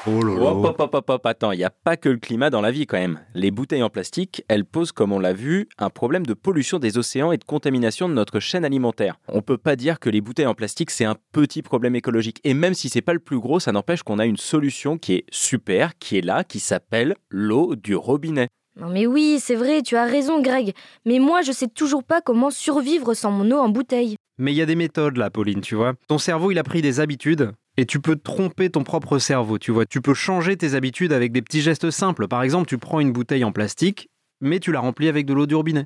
Oh 0.09 0.21
Hop, 0.39 0.63
hop, 0.63 0.79
hop, 0.79 0.95
hop, 0.95 1.09
hop, 1.09 1.25
attends, 1.25 1.51
il 1.51 1.57
n'y 1.57 1.65
a 1.65 1.69
pas 1.69 1.97
que 1.97 2.07
le 2.07 2.17
climat 2.17 2.49
dans 2.49 2.61
la 2.61 2.71
vie 2.71 2.85
quand 2.85 2.97
même. 2.97 3.19
Les 3.33 3.51
bouteilles 3.51 3.83
en 3.83 3.89
plastique, 3.89 4.41
elles 4.47 4.63
posent, 4.63 4.93
comme 4.93 5.11
on 5.11 5.19
l'a 5.19 5.33
vu, 5.33 5.67
un 5.77 5.89
problème 5.89 6.25
de 6.25 6.33
pollution 6.33 6.79
des 6.79 6.97
océans 6.97 7.33
et 7.33 7.37
de 7.37 7.43
contamination 7.43 8.07
de 8.07 8.13
notre 8.13 8.39
chaîne 8.39 8.63
alimentaire. 8.63 9.19
On 9.27 9.41
peut 9.41 9.57
pas 9.57 9.75
dire 9.75 9.99
que 9.99 10.09
les 10.09 10.21
bouteilles 10.21 10.45
en 10.45 10.53
plastique, 10.53 10.91
c'est 10.91 11.03
un 11.03 11.17
petit 11.33 11.61
problème 11.61 11.93
écologique. 11.93 12.39
Et 12.45 12.53
même 12.53 12.73
si 12.73 12.87
c'est 12.87 13.01
pas 13.01 13.11
le 13.11 13.19
plus 13.19 13.39
gros, 13.39 13.59
ça 13.59 13.73
n'empêche 13.73 14.03
qu'on 14.03 14.17
a 14.17 14.25
une 14.25 14.37
solution 14.37 14.97
qui 14.97 15.15
est 15.15 15.25
super, 15.29 15.97
qui 15.97 16.17
est 16.17 16.25
là, 16.25 16.45
qui 16.45 16.61
s'appelle 16.61 17.15
l'eau 17.29 17.75
du 17.75 17.93
robinet. 17.93 18.47
Non 18.79 18.87
mais 18.89 19.07
oui, 19.07 19.39
c'est 19.41 19.55
vrai, 19.55 19.81
tu 19.81 19.97
as 19.97 20.05
raison 20.05 20.41
Greg. 20.41 20.73
Mais 21.05 21.19
moi, 21.19 21.41
je 21.41 21.51
sais 21.51 21.67
toujours 21.67 22.05
pas 22.05 22.21
comment 22.21 22.49
survivre 22.49 23.13
sans 23.13 23.31
mon 23.31 23.51
eau 23.51 23.59
en 23.59 23.67
bouteille. 23.67 24.15
Mais 24.37 24.53
il 24.53 24.55
y 24.55 24.61
a 24.61 24.67
des 24.67 24.75
méthodes 24.75 25.17
là, 25.17 25.29
Pauline, 25.29 25.61
tu 25.61 25.75
vois. 25.75 25.95
Ton 26.07 26.17
cerveau, 26.17 26.51
il 26.51 26.59
a 26.59 26.63
pris 26.63 26.81
des 26.81 27.01
habitudes 27.01 27.51
et 27.77 27.85
tu 27.85 27.99
peux 27.99 28.15
tromper 28.15 28.69
ton 28.69 28.83
propre 28.83 29.19
cerveau, 29.19 29.59
tu 29.59 29.71
vois. 29.71 29.85
Tu 29.85 30.01
peux 30.01 30.15
changer 30.15 30.57
tes 30.57 30.73
habitudes 30.73 31.13
avec 31.13 31.31
des 31.31 31.41
petits 31.41 31.61
gestes 31.61 31.91
simples. 31.91 32.27
Par 32.27 32.41
exemple, 32.41 32.67
tu 32.67 32.77
prends 32.77 32.99
une 32.99 33.13
bouteille 33.13 33.43
en 33.43 33.51
plastique, 33.51 34.09
mais 34.41 34.59
tu 34.59 34.71
la 34.71 34.79
remplis 34.79 35.07
avec 35.07 35.25
de 35.25 35.33
l'eau 35.33 35.45
du 35.45 35.55
robinet. 35.55 35.85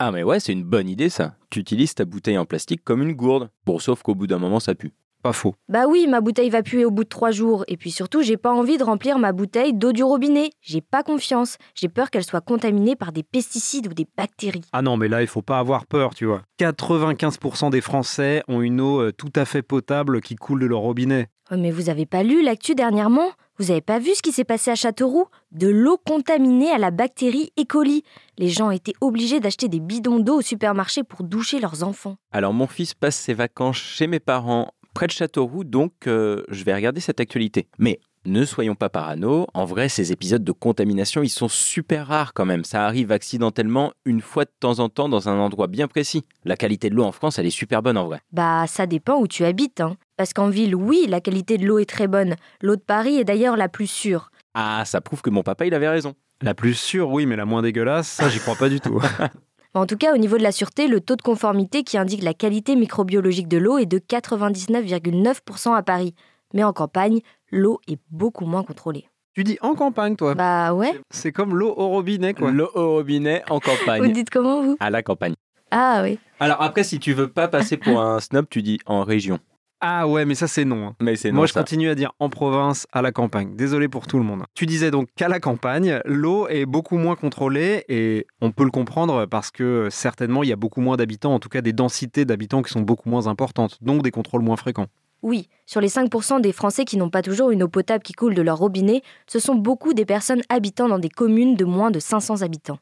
Ah 0.00 0.10
mais 0.10 0.22
ouais, 0.22 0.40
c'est 0.40 0.52
une 0.52 0.64
bonne 0.64 0.88
idée 0.88 1.10
ça. 1.10 1.36
Tu 1.50 1.60
utilises 1.60 1.94
ta 1.94 2.04
bouteille 2.04 2.38
en 2.38 2.46
plastique 2.46 2.82
comme 2.82 3.02
une 3.02 3.12
gourde. 3.12 3.50
Bon, 3.66 3.78
sauf 3.78 4.02
qu'au 4.02 4.14
bout 4.14 4.26
d'un 4.26 4.38
moment, 4.38 4.58
ça 4.58 4.74
pue. 4.74 4.92
Pas 5.22 5.32
faux. 5.32 5.54
Bah 5.68 5.86
oui, 5.86 6.06
ma 6.08 6.20
bouteille 6.20 6.48
va 6.48 6.62
puer 6.62 6.84
au 6.84 6.90
bout 6.90 7.04
de 7.04 7.08
trois 7.08 7.30
jours. 7.30 7.64
Et 7.68 7.76
puis 7.76 7.90
surtout, 7.90 8.22
j'ai 8.22 8.38
pas 8.38 8.52
envie 8.52 8.78
de 8.78 8.84
remplir 8.84 9.18
ma 9.18 9.32
bouteille 9.32 9.74
d'eau 9.74 9.92
du 9.92 10.02
robinet. 10.02 10.50
J'ai 10.62 10.80
pas 10.80 11.02
confiance. 11.02 11.58
J'ai 11.74 11.88
peur 11.88 12.10
qu'elle 12.10 12.24
soit 12.24 12.40
contaminée 12.40 12.96
par 12.96 13.12
des 13.12 13.22
pesticides 13.22 13.86
ou 13.88 13.94
des 13.94 14.06
bactéries. 14.16 14.64
Ah 14.72 14.80
non, 14.80 14.96
mais 14.96 15.08
là, 15.08 15.20
il 15.20 15.28
faut 15.28 15.42
pas 15.42 15.58
avoir 15.58 15.86
peur, 15.86 16.14
tu 16.14 16.24
vois. 16.24 16.42
95% 16.58 17.70
des 17.70 17.80
Français 17.82 18.42
ont 18.48 18.62
une 18.62 18.80
eau 18.80 19.00
euh, 19.00 19.12
tout 19.12 19.32
à 19.36 19.44
fait 19.44 19.62
potable 19.62 20.20
qui 20.22 20.36
coule 20.36 20.60
de 20.60 20.66
leur 20.66 20.80
robinet. 20.80 21.28
Oh, 21.52 21.56
mais 21.58 21.70
vous 21.70 21.90
avez 21.90 22.06
pas 22.06 22.22
lu 22.22 22.42
l'actu 22.42 22.74
dernièrement? 22.74 23.28
Vous 23.58 23.70
avez 23.70 23.80
pas 23.80 23.98
vu 23.98 24.14
ce 24.14 24.22
qui 24.22 24.32
s'est 24.32 24.44
passé 24.44 24.70
à 24.70 24.74
Châteauroux? 24.74 25.26
De 25.52 25.68
l'eau 25.68 25.98
contaminée 25.98 26.70
à 26.70 26.78
la 26.78 26.90
bactérie 26.90 27.52
E. 27.58 27.64
coli. 27.64 28.04
Les 28.38 28.48
gens 28.48 28.70
étaient 28.70 28.94
obligés 29.00 29.40
d'acheter 29.40 29.68
des 29.68 29.80
bidons 29.80 30.20
d'eau 30.20 30.38
au 30.38 30.42
supermarché 30.42 31.02
pour 31.02 31.24
doucher 31.24 31.60
leurs 31.60 31.82
enfants. 31.82 32.16
Alors 32.30 32.54
mon 32.54 32.66
fils 32.66 32.94
passe 32.94 33.16
ses 33.16 33.34
vacances 33.34 33.76
chez 33.76 34.06
mes 34.06 34.20
parents 34.20 34.72
près 34.94 35.06
de 35.06 35.12
Châteauroux, 35.12 35.64
donc 35.64 35.92
euh, 36.06 36.42
je 36.48 36.64
vais 36.64 36.74
regarder 36.74 37.00
cette 37.00 37.20
actualité. 37.20 37.68
Mais 37.78 38.00
ne 38.26 38.44
soyons 38.44 38.74
pas 38.74 38.90
parano, 38.90 39.46
en 39.54 39.64
vrai 39.64 39.88
ces 39.88 40.12
épisodes 40.12 40.44
de 40.44 40.52
contamination 40.52 41.22
ils 41.22 41.30
sont 41.30 41.48
super 41.48 42.06
rares 42.06 42.34
quand 42.34 42.44
même, 42.44 42.64
ça 42.64 42.84
arrive 42.84 43.12
accidentellement 43.12 43.92
une 44.04 44.20
fois 44.20 44.44
de 44.44 44.52
temps 44.60 44.78
en 44.78 44.90
temps 44.90 45.08
dans 45.08 45.30
un 45.30 45.38
endroit 45.38 45.68
bien 45.68 45.88
précis. 45.88 46.24
La 46.44 46.56
qualité 46.56 46.90
de 46.90 46.94
l'eau 46.96 47.04
en 47.04 47.12
France 47.12 47.38
elle 47.38 47.46
est 47.46 47.50
super 47.50 47.82
bonne 47.82 47.96
en 47.96 48.06
vrai. 48.06 48.20
Bah, 48.32 48.66
ça 48.66 48.86
dépend 48.86 49.18
où 49.18 49.26
tu 49.26 49.44
habites. 49.44 49.80
Hein. 49.80 49.96
Parce 50.18 50.34
qu'en 50.34 50.50
ville, 50.50 50.74
oui, 50.74 51.06
la 51.08 51.22
qualité 51.22 51.56
de 51.56 51.64
l'eau 51.64 51.78
est 51.78 51.88
très 51.88 52.08
bonne. 52.08 52.36
L'eau 52.60 52.76
de 52.76 52.82
Paris 52.82 53.16
est 53.16 53.24
d'ailleurs 53.24 53.56
la 53.56 53.70
plus 53.70 53.86
sûre. 53.86 54.30
Ah 54.52 54.84
ça 54.84 55.00
prouve 55.00 55.22
que 55.22 55.30
mon 55.30 55.42
papa 55.42 55.64
il 55.64 55.72
avait 55.72 55.88
raison. 55.88 56.14
La 56.42 56.54
plus 56.54 56.74
sûre, 56.74 57.10
oui, 57.10 57.26
mais 57.26 57.36
la 57.36 57.44
moins 57.44 57.60
dégueulasse, 57.60 58.08
ça, 58.08 58.30
j'y 58.30 58.38
crois 58.38 58.56
pas 58.56 58.70
du 58.70 58.80
tout. 58.80 59.00
En 59.74 59.86
tout 59.86 59.96
cas, 59.96 60.12
au 60.14 60.16
niveau 60.18 60.36
de 60.36 60.42
la 60.42 60.50
sûreté, 60.52 60.88
le 60.88 61.00
taux 61.00 61.14
de 61.16 61.22
conformité 61.22 61.84
qui 61.84 61.96
indique 61.96 62.22
la 62.24 62.34
qualité 62.34 62.74
microbiologique 62.74 63.46
de 63.46 63.56
l'eau 63.58 63.78
est 63.78 63.86
de 63.86 63.98
99,9% 63.98 65.74
à 65.74 65.82
Paris. 65.82 66.14
Mais 66.54 66.64
en 66.64 66.72
campagne, 66.72 67.20
l'eau 67.52 67.80
est 67.86 67.98
beaucoup 68.10 68.44
moins 68.46 68.64
contrôlée. 68.64 69.06
tu 69.34 69.44
dis 69.44 69.58
en 69.62 69.74
campagne, 69.76 70.16
toi? 70.16 70.34
Bah 70.34 70.74
ouais. 70.74 71.00
C'est 71.10 71.30
comme 71.30 71.54
l'eau 71.56 71.72
au 71.76 71.88
robinet, 71.88 72.34
quoi. 72.34 72.50
L'eau 72.50 72.68
au 72.74 72.94
robinet 72.94 73.44
en 73.48 73.54
Vous 73.58 73.60
campagne. 73.60 74.12
dites 74.12 74.30
comment 74.30 74.60
vous? 74.62 74.76
À 74.80 74.90
la 74.90 75.02
campagne. 75.04 75.34
Ah 75.70 76.00
oui. 76.02 76.18
Alors 76.40 76.60
après 76.62 76.82
si 76.82 76.98
tu 76.98 77.12
veux 77.12 77.28
pas 77.28 77.46
passer 77.46 77.76
pour 77.76 78.00
un 78.00 78.18
snob 78.18 78.46
tu 78.50 78.60
dis 78.62 78.78
en 78.86 79.04
région. 79.04 79.38
Ah 79.82 80.06
ouais, 80.06 80.26
mais 80.26 80.34
ça, 80.34 80.46
c'est 80.46 80.64
non. 80.66 80.88
hein. 80.88 80.96
Mais 81.00 81.16
c'est 81.16 81.30
non 81.30 81.36
Moi, 81.36 81.46
je 81.46 81.52
ça. 81.54 81.60
continue 81.60 81.88
à 81.88 81.94
dire 81.94 82.12
en 82.18 82.28
province, 82.28 82.86
à 82.92 83.00
la 83.00 83.12
campagne. 83.12 83.56
Désolé 83.56 83.88
pour 83.88 84.06
tout 84.06 84.18
le 84.18 84.24
monde. 84.24 84.42
Tu 84.54 84.66
disais 84.66 84.90
donc 84.90 85.08
qu'à 85.16 85.28
la 85.28 85.40
campagne, 85.40 86.00
l'eau 86.04 86.46
est 86.48 86.66
beaucoup 86.66 86.98
moins 86.98 87.16
contrôlée 87.16 87.84
et 87.88 88.26
on 88.42 88.50
peut 88.52 88.64
le 88.64 88.70
comprendre 88.70 89.24
parce 89.26 89.50
que 89.50 89.62
euh, 89.64 89.90
certainement 89.90 90.42
il 90.42 90.50
y 90.50 90.52
a 90.52 90.56
beaucoup 90.56 90.82
moins 90.82 90.96
d'habitants, 90.98 91.32
en 91.34 91.38
tout 91.38 91.48
cas 91.48 91.62
des 91.62 91.72
densités 91.72 92.26
d'habitants 92.26 92.60
qui 92.60 92.70
sont 92.70 92.82
beaucoup 92.82 93.08
moins 93.08 93.26
importantes, 93.26 93.78
donc 93.80 94.02
des 94.02 94.10
contrôles 94.10 94.42
moins 94.42 94.56
fréquents. 94.56 94.86
Oui, 95.22 95.48
sur 95.66 95.80
les 95.80 95.88
5% 95.88 96.40
des 96.40 96.52
Français 96.52 96.84
qui 96.84 96.96
n'ont 96.96 97.10
pas 97.10 97.22
toujours 97.22 97.50
une 97.50 97.62
eau 97.62 97.68
potable 97.68 98.02
qui 98.02 98.14
coule 98.14 98.34
de 98.34 98.40
leur 98.42 98.56
robinet, 98.58 99.02
ce 99.26 99.38
sont 99.38 99.54
beaucoup 99.54 99.92
des 99.94 100.06
personnes 100.06 100.40
habitant 100.48 100.88
dans 100.88 100.98
des 100.98 101.10
communes 101.10 101.56
de 101.56 101.64
moins 101.66 101.90
de 101.90 102.00
500 102.00 102.42
habitants. 102.42 102.78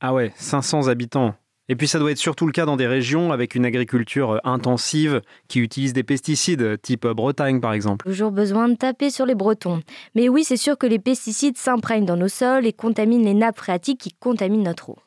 Ah 0.00 0.14
ouais, 0.14 0.32
500 0.36 0.86
habitants. 0.88 1.34
Et 1.70 1.76
puis 1.76 1.86
ça 1.86 2.00
doit 2.00 2.10
être 2.10 2.18
surtout 2.18 2.46
le 2.46 2.52
cas 2.52 2.64
dans 2.66 2.76
des 2.76 2.88
régions 2.88 3.30
avec 3.30 3.54
une 3.54 3.64
agriculture 3.64 4.32
euh, 4.32 4.38
intensive 4.42 5.22
qui 5.46 5.60
utilise 5.60 5.92
des 5.92 6.02
pesticides, 6.02 6.82
type 6.82 7.04
euh, 7.04 7.14
Bretagne 7.14 7.60
par 7.60 7.72
exemple. 7.72 8.04
Toujours 8.06 8.32
besoin 8.32 8.68
de 8.68 8.74
taper 8.74 9.08
sur 9.08 9.24
les 9.24 9.36
Bretons. 9.36 9.80
Mais 10.16 10.28
oui, 10.28 10.42
c'est 10.42 10.56
sûr 10.56 10.76
que 10.76 10.88
les 10.88 10.98
pesticides 10.98 11.56
s'imprègnent 11.56 12.06
dans 12.06 12.16
nos 12.16 12.26
sols 12.26 12.66
et 12.66 12.72
contaminent 12.72 13.24
les 13.24 13.34
nappes 13.34 13.56
phréatiques 13.56 14.00
qui 14.00 14.12
contaminent 14.12 14.64
notre 14.64 14.90
eau. 14.90 14.98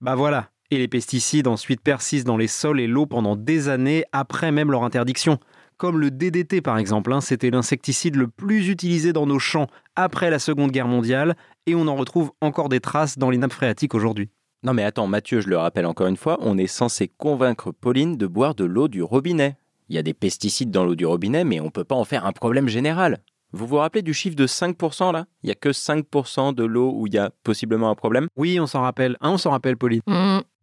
Bah 0.00 0.14
voilà. 0.14 0.48
Et 0.70 0.78
les 0.78 0.88
pesticides 0.88 1.46
ensuite 1.46 1.82
persistent 1.82 2.26
dans 2.26 2.38
les 2.38 2.48
sols 2.48 2.80
et 2.80 2.86
l'eau 2.86 3.04
pendant 3.04 3.36
des 3.36 3.68
années 3.68 4.04
après 4.12 4.50
même 4.50 4.70
leur 4.70 4.84
interdiction. 4.84 5.38
Comme 5.76 6.00
le 6.00 6.10
DDT 6.10 6.62
par 6.62 6.78
exemple, 6.78 7.12
hein, 7.12 7.20
c'était 7.20 7.50
l'insecticide 7.50 8.16
le 8.16 8.28
plus 8.28 8.70
utilisé 8.70 9.12
dans 9.12 9.26
nos 9.26 9.38
champs 9.38 9.66
après 9.94 10.30
la 10.30 10.38
Seconde 10.38 10.70
Guerre 10.70 10.88
mondiale 10.88 11.36
et 11.66 11.74
on 11.74 11.86
en 11.86 11.96
retrouve 11.96 12.32
encore 12.40 12.70
des 12.70 12.80
traces 12.80 13.18
dans 13.18 13.28
les 13.28 13.36
nappes 13.36 13.52
phréatiques 13.52 13.94
aujourd'hui. 13.94 14.30
Non 14.64 14.74
mais 14.74 14.82
attends 14.82 15.06
Mathieu, 15.06 15.40
je 15.40 15.48
le 15.48 15.56
rappelle 15.56 15.86
encore 15.86 16.08
une 16.08 16.16
fois, 16.16 16.36
on 16.40 16.58
est 16.58 16.66
censé 16.66 17.06
convaincre 17.06 17.70
Pauline 17.70 18.16
de 18.16 18.26
boire 18.26 18.54
de 18.56 18.64
l'eau 18.64 18.88
du 18.88 19.02
robinet. 19.02 19.56
Il 19.88 19.94
y 19.94 19.98
a 19.98 20.02
des 20.02 20.14
pesticides 20.14 20.70
dans 20.70 20.84
l'eau 20.84 20.96
du 20.96 21.06
robinet 21.06 21.44
mais 21.44 21.60
on 21.60 21.70
peut 21.70 21.84
pas 21.84 21.94
en 21.94 22.04
faire 22.04 22.26
un 22.26 22.32
problème 22.32 22.68
général. 22.68 23.18
Vous 23.52 23.66
vous 23.66 23.76
rappelez 23.76 24.02
du 24.02 24.12
chiffre 24.12 24.36
de 24.36 24.46
5% 24.46 25.12
là? 25.12 25.26
Il 25.42 25.48
y 25.48 25.52
a 25.52 25.54
que 25.54 25.70
5% 25.70 26.54
de 26.54 26.64
l'eau 26.64 26.92
où 26.94 27.06
il 27.06 27.14
y 27.14 27.18
a 27.18 27.30
possiblement 27.44 27.88
un 27.88 27.94
problème? 27.94 28.26
Oui, 28.36 28.60
on 28.60 28.66
s'en 28.66 28.82
rappelle. 28.82 29.16
Hein, 29.20 29.30
on 29.30 29.38
s'en 29.38 29.52
rappelle, 29.52 29.78
Pauline. 29.78 30.02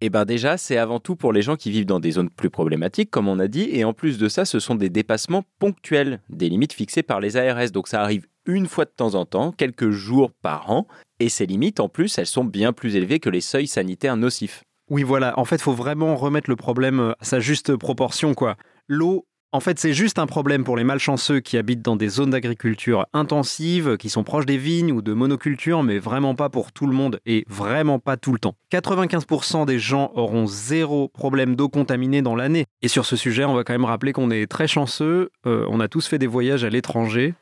Eh 0.02 0.10
ben 0.10 0.26
déjà, 0.26 0.58
c'est 0.58 0.78
avant 0.78 1.00
tout 1.00 1.16
pour 1.16 1.34
les 1.34 1.42
gens 1.42 1.56
qui 1.56 1.72
vivent 1.72 1.88
dans 1.88 2.00
des 2.00 2.12
zones 2.12 2.30
plus 2.30 2.52
problématiques, 2.52 3.10
comme 3.10 3.28
on 3.28 3.40
a 3.40 3.48
dit, 3.48 3.70
et 3.72 3.86
en 3.86 3.94
plus 3.94 4.20
de 4.20 4.28
ça, 4.28 4.46
ce 4.46 4.60
sont 4.60 4.76
des 4.76 4.90
dépassements 4.90 5.44
ponctuels, 5.58 6.22
des 6.30 6.48
limites 6.48 6.74
fixées 6.74 7.02
par 7.02 7.20
les 7.20 7.38
ARS. 7.38 7.72
Donc 7.72 7.88
ça 7.88 8.02
arrive 8.02 8.28
une 8.46 8.68
fois 8.68 8.86
de 8.86 8.92
temps 8.96 9.16
en 9.16 9.26
temps, 9.26 9.52
quelques 9.52 9.92
jours 9.92 10.32
par 10.42 10.72
an, 10.72 10.88
et 11.20 11.30
ces 11.30 11.46
limites, 11.46 11.80
en 11.80 11.90
plus, 11.90 12.18
elles 12.18 12.28
sont 12.28 12.44
bien 12.44 12.74
plus 12.74 12.96
élevées 12.96 13.20
que 13.20 13.30
les 13.30 13.42
seuils 13.42 13.68
sanitaires 13.68 14.18
nocifs. 14.18 14.64
Oui, 14.90 15.04
voilà. 15.04 15.38
En 15.40 15.46
fait, 15.46 15.56
il 15.56 15.62
faut 15.62 15.74
vraiment 15.74 16.16
remettre 16.16 16.50
le 16.50 16.56
problème 16.56 17.14
à 17.20 17.26
sa 17.26 17.40
juste 17.40 17.76
proportion, 17.76 18.34
quoi. 18.34 18.56
L'eau, 18.88 19.26
en 19.56 19.62
fait, 19.62 19.80
c'est 19.80 19.94
juste 19.94 20.20
un 20.20 20.26
problème 20.26 20.66
pour 20.66 20.76
les 20.76 20.84
malchanceux 20.84 21.40
qui 21.40 21.58
habitent 21.58 21.82
dans 21.82 21.96
des 21.96 22.10
zones 22.10 22.32
d'agriculture 22.32 23.06
intensive, 23.14 23.96
qui 23.96 24.10
sont 24.10 24.26
proches 24.26 24.46
des 24.46 24.58
vignes 24.58 24.92
ou 24.92 25.02
de 25.02 25.14
monoculture, 25.14 25.82
mais 25.82 25.98
vraiment 25.98 26.36
pas 26.36 26.50
pour 26.50 26.74
tout 26.74 26.88
le 26.88 26.94
monde 26.94 27.22
et 27.26 27.46
vraiment 27.48 27.98
pas 27.98 28.18
tout 28.18 28.34
le 28.34 28.40
temps. 28.40 28.56
95% 28.74 29.66
des 29.66 29.80
gens 29.80 30.12
auront 30.14 30.46
zéro 30.46 31.08
problème 31.08 31.56
d'eau 31.56 31.70
contaminée 31.70 32.22
dans 32.22 32.36
l'année. 32.36 32.66
Et 32.82 32.90
sur 32.90 33.06
ce 33.06 33.16
sujet, 33.16 33.46
on 33.46 33.54
va 33.54 33.64
quand 33.64 33.74
même 33.74 33.86
rappeler 33.86 34.12
qu'on 34.12 34.30
est 34.30 34.46
très 34.48 34.68
chanceux. 34.68 35.30
euh, 35.48 35.66
on 35.70 35.80
a 35.80 35.88
tous 35.88 36.06
fait 36.06 36.20
des 36.20 36.28
voyages 36.28 36.66
à 36.66 36.70
l'étranger. 36.70 37.34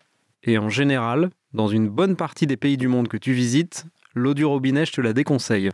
Et 0.46 0.58
en 0.58 0.70
général, 0.70 1.30
dans 1.54 1.68
une 1.68 1.88
bonne 1.88 2.18
partie 2.18 2.48
des 2.48 2.58
pays 2.58 2.76
du 2.76 2.90
monde 2.90 3.08
que 3.08 3.16
tu 3.18 3.32
visites, 3.32 3.86
l'eau 4.14 4.34
du 4.34 4.44
robinet, 4.44 4.86
je 4.86 4.92
te 4.92 5.00
la 5.02 5.14
déconseille. 5.14 5.70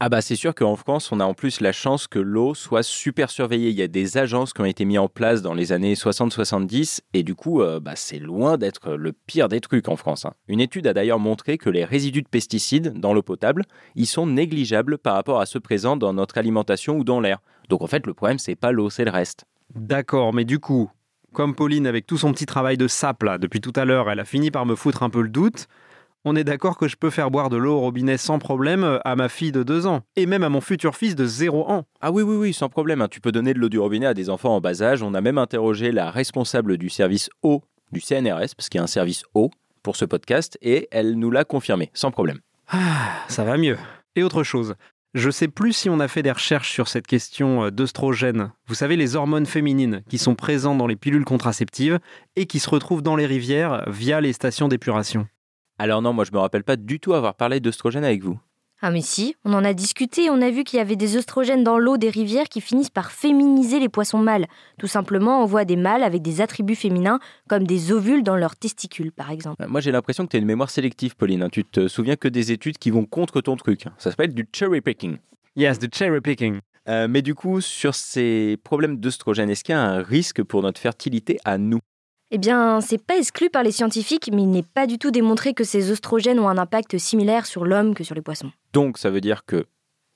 Ah 0.00 0.08
bah 0.08 0.20
c'est 0.20 0.36
sûr 0.36 0.54
qu'en 0.54 0.76
France, 0.76 1.10
on 1.10 1.18
a 1.20 1.24
en 1.24 1.34
plus 1.34 1.60
la 1.60 1.72
chance 1.72 2.06
que 2.06 2.18
l'eau 2.18 2.54
soit 2.54 2.84
super 2.84 3.30
surveillée. 3.30 3.70
Il 3.70 3.76
y 3.76 3.82
a 3.82 3.88
des 3.88 4.16
agences 4.16 4.52
qui 4.52 4.60
ont 4.60 4.64
été 4.64 4.84
mises 4.84 4.98
en 4.98 5.08
place 5.08 5.42
dans 5.42 5.54
les 5.54 5.72
années 5.72 5.94
60-70 5.94 7.00
et 7.14 7.22
du 7.24 7.34
coup, 7.34 7.62
euh, 7.62 7.80
bah, 7.80 7.94
c'est 7.96 8.18
loin 8.18 8.58
d'être 8.58 8.92
le 8.92 9.12
pire 9.12 9.48
des 9.48 9.60
trucs 9.60 9.88
en 9.88 9.96
France. 9.96 10.24
hein. 10.24 10.34
Une 10.46 10.60
étude 10.60 10.86
a 10.86 10.94
d'ailleurs 10.94 11.18
montré 11.18 11.58
que 11.58 11.70
les 11.70 11.84
résidus 11.84 12.22
de 12.22 12.28
pesticides 12.28 12.98
dans 12.98 13.12
l'eau 13.12 13.22
potable, 13.22 13.64
ils 13.96 14.06
sont 14.06 14.26
négligeables 14.26 14.98
par 14.98 15.14
rapport 15.14 15.40
à 15.40 15.46
ceux 15.46 15.60
présents 15.60 15.96
dans 15.96 16.12
notre 16.12 16.38
alimentation 16.38 16.96
ou 16.96 17.04
dans 17.04 17.20
l'air. 17.20 17.38
Donc 17.68 17.82
en 17.82 17.88
fait, 17.88 18.06
le 18.06 18.14
problème, 18.14 18.38
c'est 18.38 18.56
pas 18.56 18.70
l'eau, 18.72 18.90
c'est 18.90 19.04
le 19.04 19.10
reste. 19.10 19.46
D'accord, 19.74 20.32
mais 20.32 20.44
du 20.44 20.60
coup, 20.60 20.90
comme 21.32 21.54
Pauline, 21.54 21.86
avec 21.86 22.06
tout 22.06 22.18
son 22.18 22.32
petit 22.32 22.46
travail 22.46 22.76
de 22.76 22.88
sap 22.88 23.22
là, 23.22 23.38
depuis 23.38 23.60
tout 23.60 23.72
à 23.76 23.84
l'heure, 23.84 24.10
elle 24.10 24.20
a 24.20 24.24
fini 24.24 24.50
par 24.50 24.66
me 24.66 24.74
foutre 24.74 25.02
un 25.02 25.10
peu 25.10 25.22
le 25.22 25.28
doute, 25.28 25.66
on 26.24 26.34
est 26.34 26.44
d'accord 26.44 26.76
que 26.76 26.88
je 26.88 26.96
peux 26.96 27.10
faire 27.10 27.30
boire 27.30 27.48
de 27.48 27.56
l'eau 27.56 27.76
au 27.76 27.80
robinet 27.80 28.16
sans 28.16 28.38
problème 28.38 28.98
à 29.04 29.16
ma 29.16 29.28
fille 29.28 29.52
de 29.52 29.62
2 29.62 29.86
ans, 29.86 30.02
et 30.16 30.26
même 30.26 30.42
à 30.42 30.48
mon 30.48 30.60
futur 30.60 30.96
fils 30.96 31.14
de 31.14 31.24
0 31.24 31.70
ans. 31.70 31.84
Ah 32.00 32.10
oui, 32.10 32.22
oui, 32.22 32.36
oui, 32.36 32.52
sans 32.52 32.68
problème. 32.68 33.00
hein. 33.00 33.08
Tu 33.08 33.20
peux 33.20 33.32
donner 33.32 33.54
de 33.54 33.58
l'eau 33.58 33.68
du 33.68 33.78
robinet 33.78 34.06
à 34.06 34.14
des 34.14 34.28
enfants 34.28 34.56
en 34.56 34.60
bas 34.60 34.82
âge. 34.82 35.02
On 35.02 35.14
a 35.14 35.20
même 35.20 35.38
interrogé 35.38 35.92
la 35.92 36.10
responsable 36.10 36.76
du 36.76 36.90
service 36.90 37.30
eau 37.42 37.62
du 37.92 38.00
CNRS, 38.00 38.54
parce 38.56 38.68
qu'il 38.68 38.78
y 38.78 38.80
a 38.80 38.84
un 38.84 38.88
service 38.88 39.22
eau 39.34 39.50
pour 39.82 39.96
ce 39.96 40.04
podcast, 40.04 40.58
et 40.60 40.88
elle 40.90 41.14
nous 41.14 41.30
l'a 41.30 41.44
confirmé, 41.44 41.90
sans 41.94 42.10
problème. 42.10 42.40
Ah, 42.68 43.12
ça 43.28 43.44
va 43.44 43.56
mieux. 43.56 43.78
Et 44.16 44.22
autre 44.22 44.42
chose. 44.42 44.74
Je 45.18 45.30
sais 45.32 45.48
plus 45.48 45.72
si 45.72 45.90
on 45.90 45.98
a 45.98 46.06
fait 46.06 46.22
des 46.22 46.30
recherches 46.30 46.70
sur 46.70 46.86
cette 46.86 47.08
question 47.08 47.64
euh, 47.64 47.70
d'œstrogène. 47.72 48.52
Vous 48.68 48.76
savez, 48.76 48.94
les 48.94 49.16
hormones 49.16 49.46
féminines 49.46 50.04
qui 50.08 50.16
sont 50.16 50.36
présentes 50.36 50.78
dans 50.78 50.86
les 50.86 50.94
pilules 50.94 51.24
contraceptives 51.24 51.98
et 52.36 52.46
qui 52.46 52.60
se 52.60 52.70
retrouvent 52.70 53.02
dans 53.02 53.16
les 53.16 53.26
rivières 53.26 53.82
via 53.90 54.20
les 54.20 54.32
stations 54.32 54.68
d'épuration. 54.68 55.26
Alors 55.76 56.02
non, 56.02 56.12
moi 56.12 56.24
je 56.24 56.30
me 56.30 56.38
rappelle 56.38 56.62
pas 56.62 56.76
du 56.76 57.00
tout 57.00 57.14
avoir 57.14 57.34
parlé 57.34 57.58
d'œstrogène 57.58 58.04
avec 58.04 58.22
vous. 58.22 58.38
Ah 58.80 58.90
mais 58.92 59.00
si, 59.00 59.34
on 59.44 59.54
en 59.54 59.64
a 59.64 59.72
discuté 59.72 60.26
et 60.26 60.30
on 60.30 60.40
a 60.40 60.50
vu 60.50 60.62
qu'il 60.62 60.78
y 60.78 60.80
avait 60.80 60.94
des 60.94 61.16
œstrogènes 61.16 61.64
dans 61.64 61.78
l'eau 61.78 61.96
des 61.96 62.10
rivières 62.10 62.48
qui 62.48 62.60
finissent 62.60 62.90
par 62.90 63.10
féminiser 63.10 63.80
les 63.80 63.88
poissons 63.88 64.18
mâles. 64.18 64.46
Tout 64.78 64.86
simplement, 64.86 65.42
on 65.42 65.46
voit 65.46 65.64
des 65.64 65.74
mâles 65.74 66.04
avec 66.04 66.22
des 66.22 66.40
attributs 66.40 66.76
féminins 66.76 67.18
comme 67.48 67.66
des 67.66 67.90
ovules 67.90 68.22
dans 68.22 68.36
leurs 68.36 68.54
testicules 68.54 69.10
par 69.10 69.32
exemple. 69.32 69.60
Euh, 69.62 69.68
Moi 69.68 69.80
j'ai 69.80 69.90
l'impression 69.90 70.24
que 70.24 70.30
tu 70.30 70.36
as 70.36 70.40
une 70.40 70.46
mémoire 70.46 70.70
sélective, 70.70 71.16
Pauline. 71.16 71.42
hein. 71.42 71.48
Tu 71.50 71.64
te 71.64 71.88
souviens 71.88 72.14
que 72.14 72.28
des 72.28 72.52
études 72.52 72.78
qui 72.78 72.90
vont 72.90 73.04
contre 73.04 73.40
ton 73.40 73.56
truc. 73.56 73.84
Ça 73.98 74.10
s'appelle 74.10 74.32
du 74.32 74.46
cherry 74.54 74.80
picking. 74.80 75.18
Yes, 75.56 75.80
the 75.80 75.92
cherry 75.92 76.20
picking. 76.20 76.60
Euh, 76.88 77.08
mais 77.10 77.20
du 77.20 77.34
coup, 77.34 77.60
sur 77.60 77.94
ces 77.96 78.58
problèmes 78.62 78.96
d'œstrogène, 78.98 79.50
est-ce 79.50 79.64
qu'il 79.64 79.74
y 79.74 79.76
a 79.76 79.82
un 79.82 80.02
risque 80.02 80.42
pour 80.42 80.62
notre 80.62 80.80
fertilité 80.80 81.38
à 81.44 81.58
nous? 81.58 81.80
Eh 82.30 82.36
bien, 82.36 82.82
c'est 82.82 83.02
pas 83.02 83.16
exclu 83.16 83.48
par 83.48 83.62
les 83.62 83.72
scientifiques, 83.72 84.28
mais 84.30 84.42
il 84.42 84.50
n'est 84.50 84.62
pas 84.62 84.86
du 84.86 84.98
tout 84.98 85.10
démontré 85.10 85.54
que 85.54 85.64
ces 85.64 85.90
œstrogènes 85.90 86.38
ont 86.38 86.48
un 86.48 86.58
impact 86.58 86.98
similaire 86.98 87.46
sur 87.46 87.64
l'homme 87.64 87.94
que 87.94 88.04
sur 88.04 88.14
les 88.14 88.20
poissons. 88.20 88.52
Donc 88.74 88.98
ça 88.98 89.08
veut 89.08 89.22
dire 89.22 89.46
que 89.46 89.64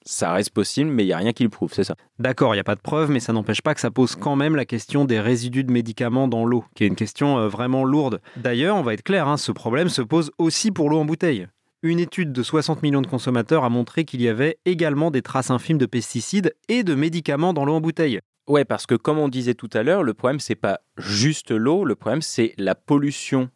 ça 0.05 0.33
reste 0.33 0.51
possible, 0.51 0.91
mais 0.91 1.05
il 1.05 1.07
n'y 1.07 1.15
a 1.15 1.17
rien 1.17 1.33
qui 1.33 1.43
le 1.43 1.49
prouve, 1.49 1.73
c'est 1.73 1.85
ça? 1.85 1.95
D'accord, 2.19 2.53
il 2.53 2.57
n'y 2.57 2.61
a 2.61 2.65
pas 2.65 2.75
de 2.75 2.83
preuve, 2.83 3.11
mais 3.11 3.21
ça 3.21 3.33
n'empêche 3.33 3.63
pas 3.63 3.75
que 3.75 3.81
ça 3.81 3.91
pose 3.91 4.15
quand 4.15 4.37
même 4.37 4.57
la 4.57 4.67
question 4.67 5.07
des 5.07 5.21
résidus 5.21 5.65
de 5.65 5.73
médicaments 5.73 6.29
dans 6.29 6.45
l'eau, 6.45 6.65
qui 6.75 6.85
est 6.85 6.87
une 6.87 6.97
question 6.97 7.39
euh, 7.39 7.49
vraiment 7.49 7.83
lourde. 7.83 8.21
D'ailleurs, 8.37 8.77
on 8.77 8.83
va 8.83 8.93
être 8.93 9.05
clair, 9.05 9.27
hein, 9.27 9.39
ce 9.39 9.53
problème 9.53 9.89
se 9.89 10.03
pose 10.03 10.33
aussi 10.37 10.71
pour 10.71 10.91
l'eau 10.91 10.99
en 10.99 11.07
bouteille. 11.07 11.47
Une 11.83 11.99
étude 11.99 12.33
de 12.33 12.43
60 12.43 12.83
millions 12.83 13.01
de 13.01 13.07
consommateurs 13.07 13.65
a 13.65 13.71
montré 13.71 14.05
qu'il 14.05 14.21
y 14.21 14.29
avait 14.29 14.59
également 14.67 15.11
des 15.11 15.23
traces 15.23 15.51
infimes 15.51 15.79
de 15.79 15.87
pesticides 15.87 16.55
et 16.69 16.85
de 16.85 16.95
médicaments 16.95 17.55
dans 17.55 17.65
l'eau 17.65 17.75
en 17.75 17.81
bouteille. 17.81 18.21
Ouais, 18.49 18.65
parce 18.65 18.87
que 18.87 18.95
comme 18.95 19.19
on 19.19 19.29
disait 19.29 19.55
tout 19.55 19.71
à 19.73 19.83
l'heure, 19.83 20.03
le 20.03 20.15
problème 20.15 20.41
c'est 20.41 20.57
pas 20.57 20.81
juste 20.97 21.51
l'eau, 21.51 21.85
le 21.85 21.95
problème 21.95 22.23
c'est 22.23 22.55
la 22.59 22.75
pollution 22.75 23.51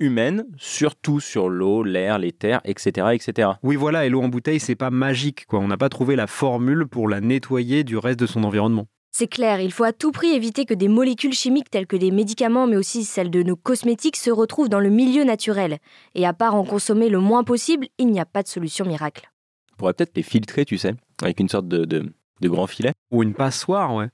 humaine, 0.00 0.46
surtout 0.56 1.20
sur 1.20 1.48
l'eau, 1.48 1.82
l'air, 1.82 2.18
les 2.18 2.32
terres, 2.32 2.60
etc., 2.64 3.08
etc. 3.12 3.50
Oui, 3.62 3.76
voilà, 3.76 4.06
et 4.06 4.08
l'eau 4.08 4.22
en 4.22 4.28
bouteille, 4.28 4.60
c'est 4.60 4.76
pas 4.76 4.90
magique, 4.90 5.46
quoi. 5.46 5.58
On 5.58 5.68
n'a 5.68 5.76
pas 5.76 5.88
trouvé 5.88 6.16
la 6.16 6.26
formule 6.26 6.86
pour 6.86 7.08
la 7.08 7.20
nettoyer 7.20 7.84
du 7.84 7.96
reste 7.96 8.20
de 8.20 8.26
son 8.26 8.44
environnement. 8.44 8.86
C'est 9.10 9.26
clair, 9.26 9.60
il 9.60 9.72
faut 9.72 9.84
à 9.84 9.92
tout 9.92 10.12
prix 10.12 10.28
éviter 10.28 10.64
que 10.64 10.74
des 10.74 10.86
molécules 10.86 11.32
chimiques 11.32 11.70
telles 11.70 11.86
que 11.86 11.96
des 11.96 12.10
médicaments, 12.10 12.66
mais 12.66 12.76
aussi 12.76 13.04
celles 13.04 13.30
de 13.30 13.42
nos 13.42 13.56
cosmétiques, 13.56 14.16
se 14.16 14.30
retrouvent 14.30 14.68
dans 14.68 14.80
le 14.80 14.90
milieu 14.90 15.24
naturel. 15.24 15.78
Et 16.14 16.26
à 16.26 16.32
part 16.32 16.54
en 16.54 16.64
consommer 16.64 17.08
le 17.08 17.18
moins 17.18 17.42
possible, 17.42 17.88
il 17.98 18.08
n'y 18.08 18.20
a 18.20 18.26
pas 18.26 18.42
de 18.42 18.48
solution 18.48 18.84
miracle. 18.84 19.30
On 19.72 19.76
pourrait 19.76 19.94
peut-être 19.94 20.16
les 20.16 20.22
filtrer, 20.22 20.64
tu 20.64 20.78
sais, 20.78 20.94
avec 21.22 21.40
une 21.40 21.48
sorte 21.48 21.66
de, 21.66 21.84
de, 21.84 22.12
de 22.40 22.48
grand 22.48 22.66
filet. 22.66 22.92
Ou 23.10 23.22
une 23.22 23.34
passoire, 23.34 23.94
ouais. 23.94 24.08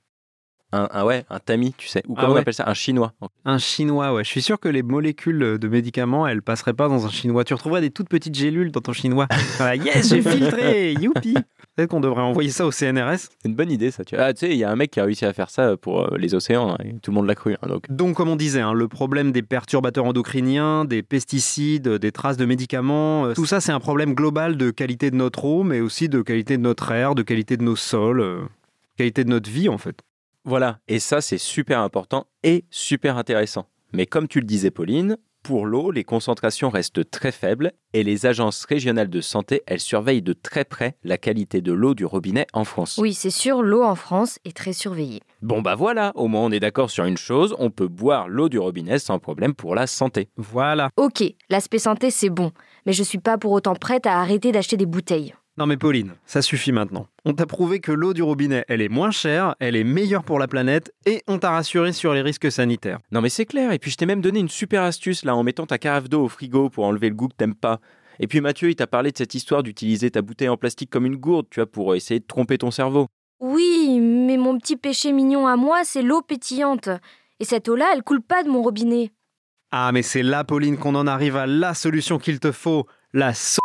Un, 0.75 0.89
un- 0.91 1.05
ouais, 1.05 1.23
un 1.29 1.39
tamis, 1.39 1.73
tu 1.77 1.87
sais. 1.87 2.03
Ou 2.07 2.15
Ah 2.17 2.21
comment 2.21 2.33
on 2.33 2.37
appelle 2.37 2.53
ça? 2.53 2.67
Un 2.67 2.73
chinois. 2.73 3.13
Un 3.45 3.57
chinois, 3.57 4.13
ouais. 4.13 4.23
Je 4.23 4.29
suis 4.29 4.41
sûr 4.41 4.59
que 4.59 4.67
les 4.67 4.83
molécules 4.83 5.57
de 5.59 5.67
médicaments, 5.67 6.27
elles 6.27 6.41
passeraient 6.41 6.73
pas 6.73 6.87
dans 6.89 7.05
un 7.05 7.09
chinois. 7.09 7.43
Tu 7.43 7.53
retrouverais 7.53 7.81
des 7.81 7.91
toutes 7.91 8.09
petites 8.09 8.35
gélules 8.35 8.71
dans 8.71 8.81
ton 8.81 8.93
chinois. 8.93 9.27
Voilà, 9.57 9.75
yes, 9.77 10.09
j'ai 10.09 10.21
filtré, 10.21 10.93
youpi. 10.93 11.33
Peut-être 11.75 11.89
qu'on 11.89 11.99
devrait 11.99 12.21
envoyer 12.21 12.49
ça 12.49 12.65
au 12.65 12.71
CNRS. 12.71 13.17
C'est 13.17 13.45
une 13.49 13.55
bonne 13.55 13.71
idée, 13.71 13.91
ça. 13.91 14.03
Tu. 14.05 14.15
Ah, 14.15 14.31
sais, 14.35 14.49
il 14.49 14.57
y 14.57 14.63
a 14.63 14.71
un 14.71 14.75
mec 14.75 14.91
qui 14.91 14.99
a 14.99 15.03
réussi 15.05 15.25
à 15.25 15.33
faire 15.33 15.49
ça 15.49 15.75
pour 15.77 16.03
euh, 16.03 16.17
les 16.17 16.33
océans, 16.35 16.71
hein, 16.71 16.77
et 16.83 16.93
tout 17.01 17.11
le 17.11 17.15
monde 17.15 17.27
l'a 17.27 17.35
cru. 17.35 17.53
hein, 17.61 17.67
donc. 17.67 17.83
Donc, 17.89 18.15
comme 18.15 18.29
on 18.29 18.35
disait, 18.35 18.61
hein, 18.61 18.73
le 18.73 18.87
problème 18.87 19.31
des 19.31 19.41
perturbateurs 19.41 20.05
endocriniens, 20.05 20.85
des 20.85 21.03
pesticides, 21.03 21.87
des 21.89 22.11
traces 22.11 22.37
de 22.37 22.45
médicaments, 22.45 23.25
euh, 23.27 23.33
tout 23.33 23.45
ça, 23.45 23.59
c'est 23.61 23.71
un 23.73 23.79
problème 23.79 24.13
global 24.13 24.55
de 24.57 24.71
qualité 24.71 25.11
de 25.11 25.15
notre 25.15 25.45
eau, 25.45 25.63
mais 25.63 25.79
aussi 25.81 26.07
de 26.09 26.21
qualité 26.21 26.57
de 26.57 26.61
notre 26.61 26.91
air, 26.91 27.13
de 27.15 27.23
qualité 27.23 27.57
de 27.57 27.63
nos 27.63 27.75
sols, 27.75 28.21
euh, 28.21 28.39
qualité 28.97 29.23
de 29.25 29.29
notre 29.29 29.49
vie, 29.49 29.67
en 29.69 29.77
fait. 29.77 29.97
Voilà, 30.45 30.77
et 30.87 30.99
ça 30.99 31.21
c'est 31.21 31.39
super 31.39 31.79
important 31.79 32.27
et 32.43 32.65
super 32.69 33.17
intéressant. 33.17 33.67
Mais 33.93 34.05
comme 34.05 34.27
tu 34.27 34.39
le 34.39 34.45
disais 34.45 34.71
Pauline, 34.71 35.17
pour 35.41 35.67
l'eau, 35.67 35.91
les 35.91 36.03
concentrations 36.03 36.69
restent 36.69 37.09
très 37.11 37.31
faibles 37.31 37.71
et 37.93 38.03
les 38.03 38.25
agences 38.25 38.65
régionales 38.65 39.11
de 39.11 39.21
santé, 39.21 39.61
elles 39.67 39.79
surveillent 39.79 40.23
de 40.23 40.33
très 40.33 40.65
près 40.65 40.97
la 41.03 41.19
qualité 41.19 41.61
de 41.61 41.71
l'eau 41.71 41.93
du 41.93 42.03
robinet 42.03 42.47
en 42.53 42.63
France. 42.63 42.97
Oui, 42.97 43.13
c'est 43.13 43.29
sûr, 43.29 43.61
l'eau 43.61 43.83
en 43.83 43.93
France 43.93 44.39
est 44.43 44.57
très 44.57 44.73
surveillée. 44.73 45.21
Bon 45.43 45.61
bah 45.61 45.75
voilà, 45.75 46.11
au 46.15 46.27
moins 46.27 46.41
on 46.41 46.51
est 46.51 46.59
d'accord 46.59 46.89
sur 46.89 47.05
une 47.05 47.17
chose, 47.17 47.55
on 47.59 47.69
peut 47.69 47.87
boire 47.87 48.27
l'eau 48.27 48.49
du 48.49 48.57
robinet 48.57 48.97
sans 48.97 49.19
problème 49.19 49.53
pour 49.53 49.75
la 49.75 49.85
santé. 49.85 50.29
Voilà. 50.35 50.89
Ok, 50.97 51.23
l'aspect 51.49 51.79
santé 51.79 52.09
c'est 52.09 52.29
bon, 52.29 52.51
mais 52.87 52.93
je 52.93 53.03
suis 53.03 53.19
pas 53.19 53.37
pour 53.37 53.51
autant 53.51 53.75
prête 53.75 54.07
à 54.07 54.19
arrêter 54.19 54.51
d'acheter 54.51 54.77
des 54.77 54.87
bouteilles. 54.87 55.33
Non 55.57 55.67
mais 55.67 55.77
Pauline, 55.77 56.11
ça 56.25 56.41
suffit 56.41 56.73
maintenant. 56.73 57.07
On 57.23 57.33
t'a 57.33 57.45
prouvé 57.45 57.79
que 57.79 57.93
l'eau 57.93 58.13
du 58.13 58.21
robinet, 58.21 58.65
elle 58.67 58.81
est 58.81 58.89
moins 58.89 59.11
chère, 59.11 59.55
elle 59.61 59.77
est 59.77 59.85
meilleure 59.85 60.25
pour 60.25 60.37
la 60.37 60.49
planète, 60.49 60.93
et 61.05 61.23
on 61.27 61.39
t'a 61.39 61.51
rassuré 61.51 61.93
sur 61.93 62.13
les 62.13 62.21
risques 62.21 62.51
sanitaires. 62.51 62.99
Non 63.13 63.21
mais 63.21 63.29
c'est 63.29 63.45
clair, 63.45 63.71
et 63.71 63.79
puis 63.79 63.89
je 63.89 63.95
t'ai 63.95 64.05
même 64.05 64.19
donné 64.19 64.39
une 64.39 64.49
super 64.49 64.83
astuce 64.83 65.23
là 65.23 65.33
en 65.33 65.43
mettant 65.43 65.65
ta 65.65 65.77
carafe 65.77 66.09
d'eau 66.09 66.25
au 66.25 66.27
frigo 66.27 66.69
pour 66.69 66.83
enlever 66.83 67.07
le 67.07 67.15
goût 67.15 67.29
que 67.29 67.35
t'aimes 67.35 67.55
pas. 67.55 67.79
Et 68.19 68.27
puis 68.27 68.41
Mathieu, 68.41 68.69
il 68.69 68.75
t'a 68.75 68.85
parlé 68.85 69.11
de 69.11 69.17
cette 69.17 69.33
histoire 69.33 69.63
d'utiliser 69.63 70.11
ta 70.11 70.21
bouteille 70.21 70.49
en 70.49 70.57
plastique 70.57 70.89
comme 70.89 71.05
une 71.05 71.15
gourde, 71.15 71.47
tu 71.49 71.61
vois, 71.61 71.71
pour 71.71 71.95
essayer 71.95 72.19
de 72.19 72.25
tromper 72.25 72.57
ton 72.57 72.71
cerveau. 72.71 73.07
Oui, 73.39 73.99
mais 74.01 74.35
mon 74.35 74.57
petit 74.57 74.75
péché 74.75 75.13
mignon 75.13 75.47
à 75.47 75.55
moi, 75.55 75.83
c'est 75.85 76.01
l'eau 76.01 76.21
pétillante. 76.21 76.89
Et 77.39 77.45
cette 77.45 77.69
eau-là, 77.69 77.91
elle 77.93 78.03
coule 78.03 78.21
pas 78.21 78.43
de 78.43 78.49
mon 78.49 78.61
robinet. 78.61 79.11
Ah 79.71 79.91
mais 79.91 80.03
c'est 80.03 80.23
là 80.23 80.43
Pauline 80.43 80.77
qu'on 80.77 80.95
en 80.95 81.07
arrive 81.07 81.35
à 81.35 81.47
la 81.47 81.73
solution 81.73 82.17
qu'il 82.17 82.39
te 82.39 82.51
faut, 82.51 82.85
la 83.13 83.33
so 83.33 83.59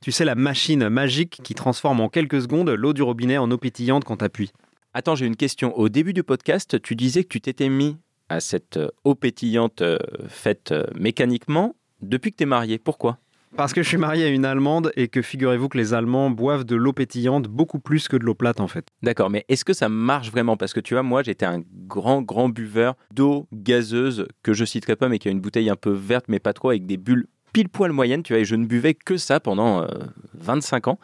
tu 0.00 0.12
sais 0.12 0.24
la 0.24 0.34
machine 0.34 0.88
magique 0.88 1.40
qui 1.44 1.54
transforme 1.54 2.00
en 2.00 2.08
quelques 2.08 2.42
secondes 2.42 2.70
l'eau 2.70 2.92
du 2.92 3.02
robinet 3.02 3.38
en 3.38 3.50
eau 3.50 3.58
pétillante 3.58 4.04
quand 4.04 4.16
t'appuies. 4.16 4.52
Attends, 4.94 5.14
j'ai 5.14 5.26
une 5.26 5.36
question. 5.36 5.76
Au 5.78 5.88
début 5.88 6.12
du 6.12 6.24
podcast, 6.24 6.82
tu 6.82 6.96
disais 6.96 7.22
que 7.22 7.28
tu 7.28 7.40
t'étais 7.40 7.68
mis 7.68 7.96
à 8.28 8.40
cette 8.40 8.76
euh, 8.76 8.88
eau 9.04 9.14
pétillante 9.14 9.82
euh, 9.82 9.98
faite 10.28 10.72
euh, 10.72 10.84
mécaniquement 10.98 11.76
depuis 12.02 12.32
que 12.32 12.36
t'es 12.36 12.46
marié. 12.46 12.78
Pourquoi? 12.78 13.18
Parce 13.56 13.72
que 13.72 13.82
je 13.82 13.88
suis 13.88 13.96
marié 13.96 14.24
à 14.24 14.28
une 14.28 14.44
Allemande 14.44 14.92
et 14.96 15.08
que 15.08 15.22
figurez-vous 15.22 15.68
que 15.68 15.78
les 15.78 15.94
Allemands 15.94 16.30
boivent 16.30 16.64
de 16.64 16.76
l'eau 16.76 16.92
pétillante 16.92 17.48
beaucoup 17.48 17.80
plus 17.80 18.08
que 18.08 18.16
de 18.16 18.24
l'eau 18.24 18.34
plate 18.34 18.60
en 18.60 18.68
fait. 18.68 18.86
D'accord, 19.02 19.30
mais 19.30 19.44
est-ce 19.48 19.64
que 19.64 19.72
ça 19.72 19.88
marche 19.88 20.30
vraiment? 20.30 20.56
Parce 20.56 20.72
que 20.72 20.80
tu 20.80 20.94
vois, 20.94 21.02
moi, 21.02 21.22
j'étais 21.22 21.46
un 21.46 21.62
grand, 21.86 22.22
grand 22.22 22.48
buveur 22.48 22.94
d'eau 23.12 23.46
gazeuse 23.52 24.26
que 24.42 24.52
je 24.52 24.64
citerai 24.64 24.94
pas, 24.94 25.08
mais 25.08 25.18
qui 25.18 25.28
a 25.28 25.32
une 25.32 25.40
bouteille 25.40 25.70
un 25.70 25.76
peu 25.76 25.90
verte, 25.90 26.26
mais 26.28 26.38
pas 26.38 26.52
trop, 26.52 26.70
avec 26.70 26.86
des 26.86 26.96
bulles 26.96 27.26
pile 27.52 27.68
poil 27.68 27.92
moyennes, 27.92 28.22
tu 28.22 28.32
vois, 28.32 28.40
et 28.40 28.44
je 28.44 28.56
ne 28.56 28.66
buvais 28.66 28.94
que 28.94 29.16
ça 29.16 29.40
pendant 29.40 29.82
euh, 29.82 29.88
25 30.34 30.88
ans. 30.88 30.98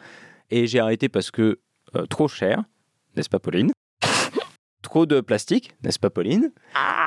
Et 0.49 0.67
j'ai 0.67 0.79
arrêté 0.79 1.09
parce 1.09 1.31
que 1.31 1.59
euh, 1.95 2.05
trop 2.05 2.27
cher, 2.27 2.63
n'est-ce 3.15 3.29
pas, 3.29 3.39
Pauline? 3.39 3.71
Trop 4.81 5.05
de 5.05 5.19
plastique, 5.19 5.75
n'est-ce 5.83 5.99
pas, 5.99 6.09
Pauline? 6.09 6.51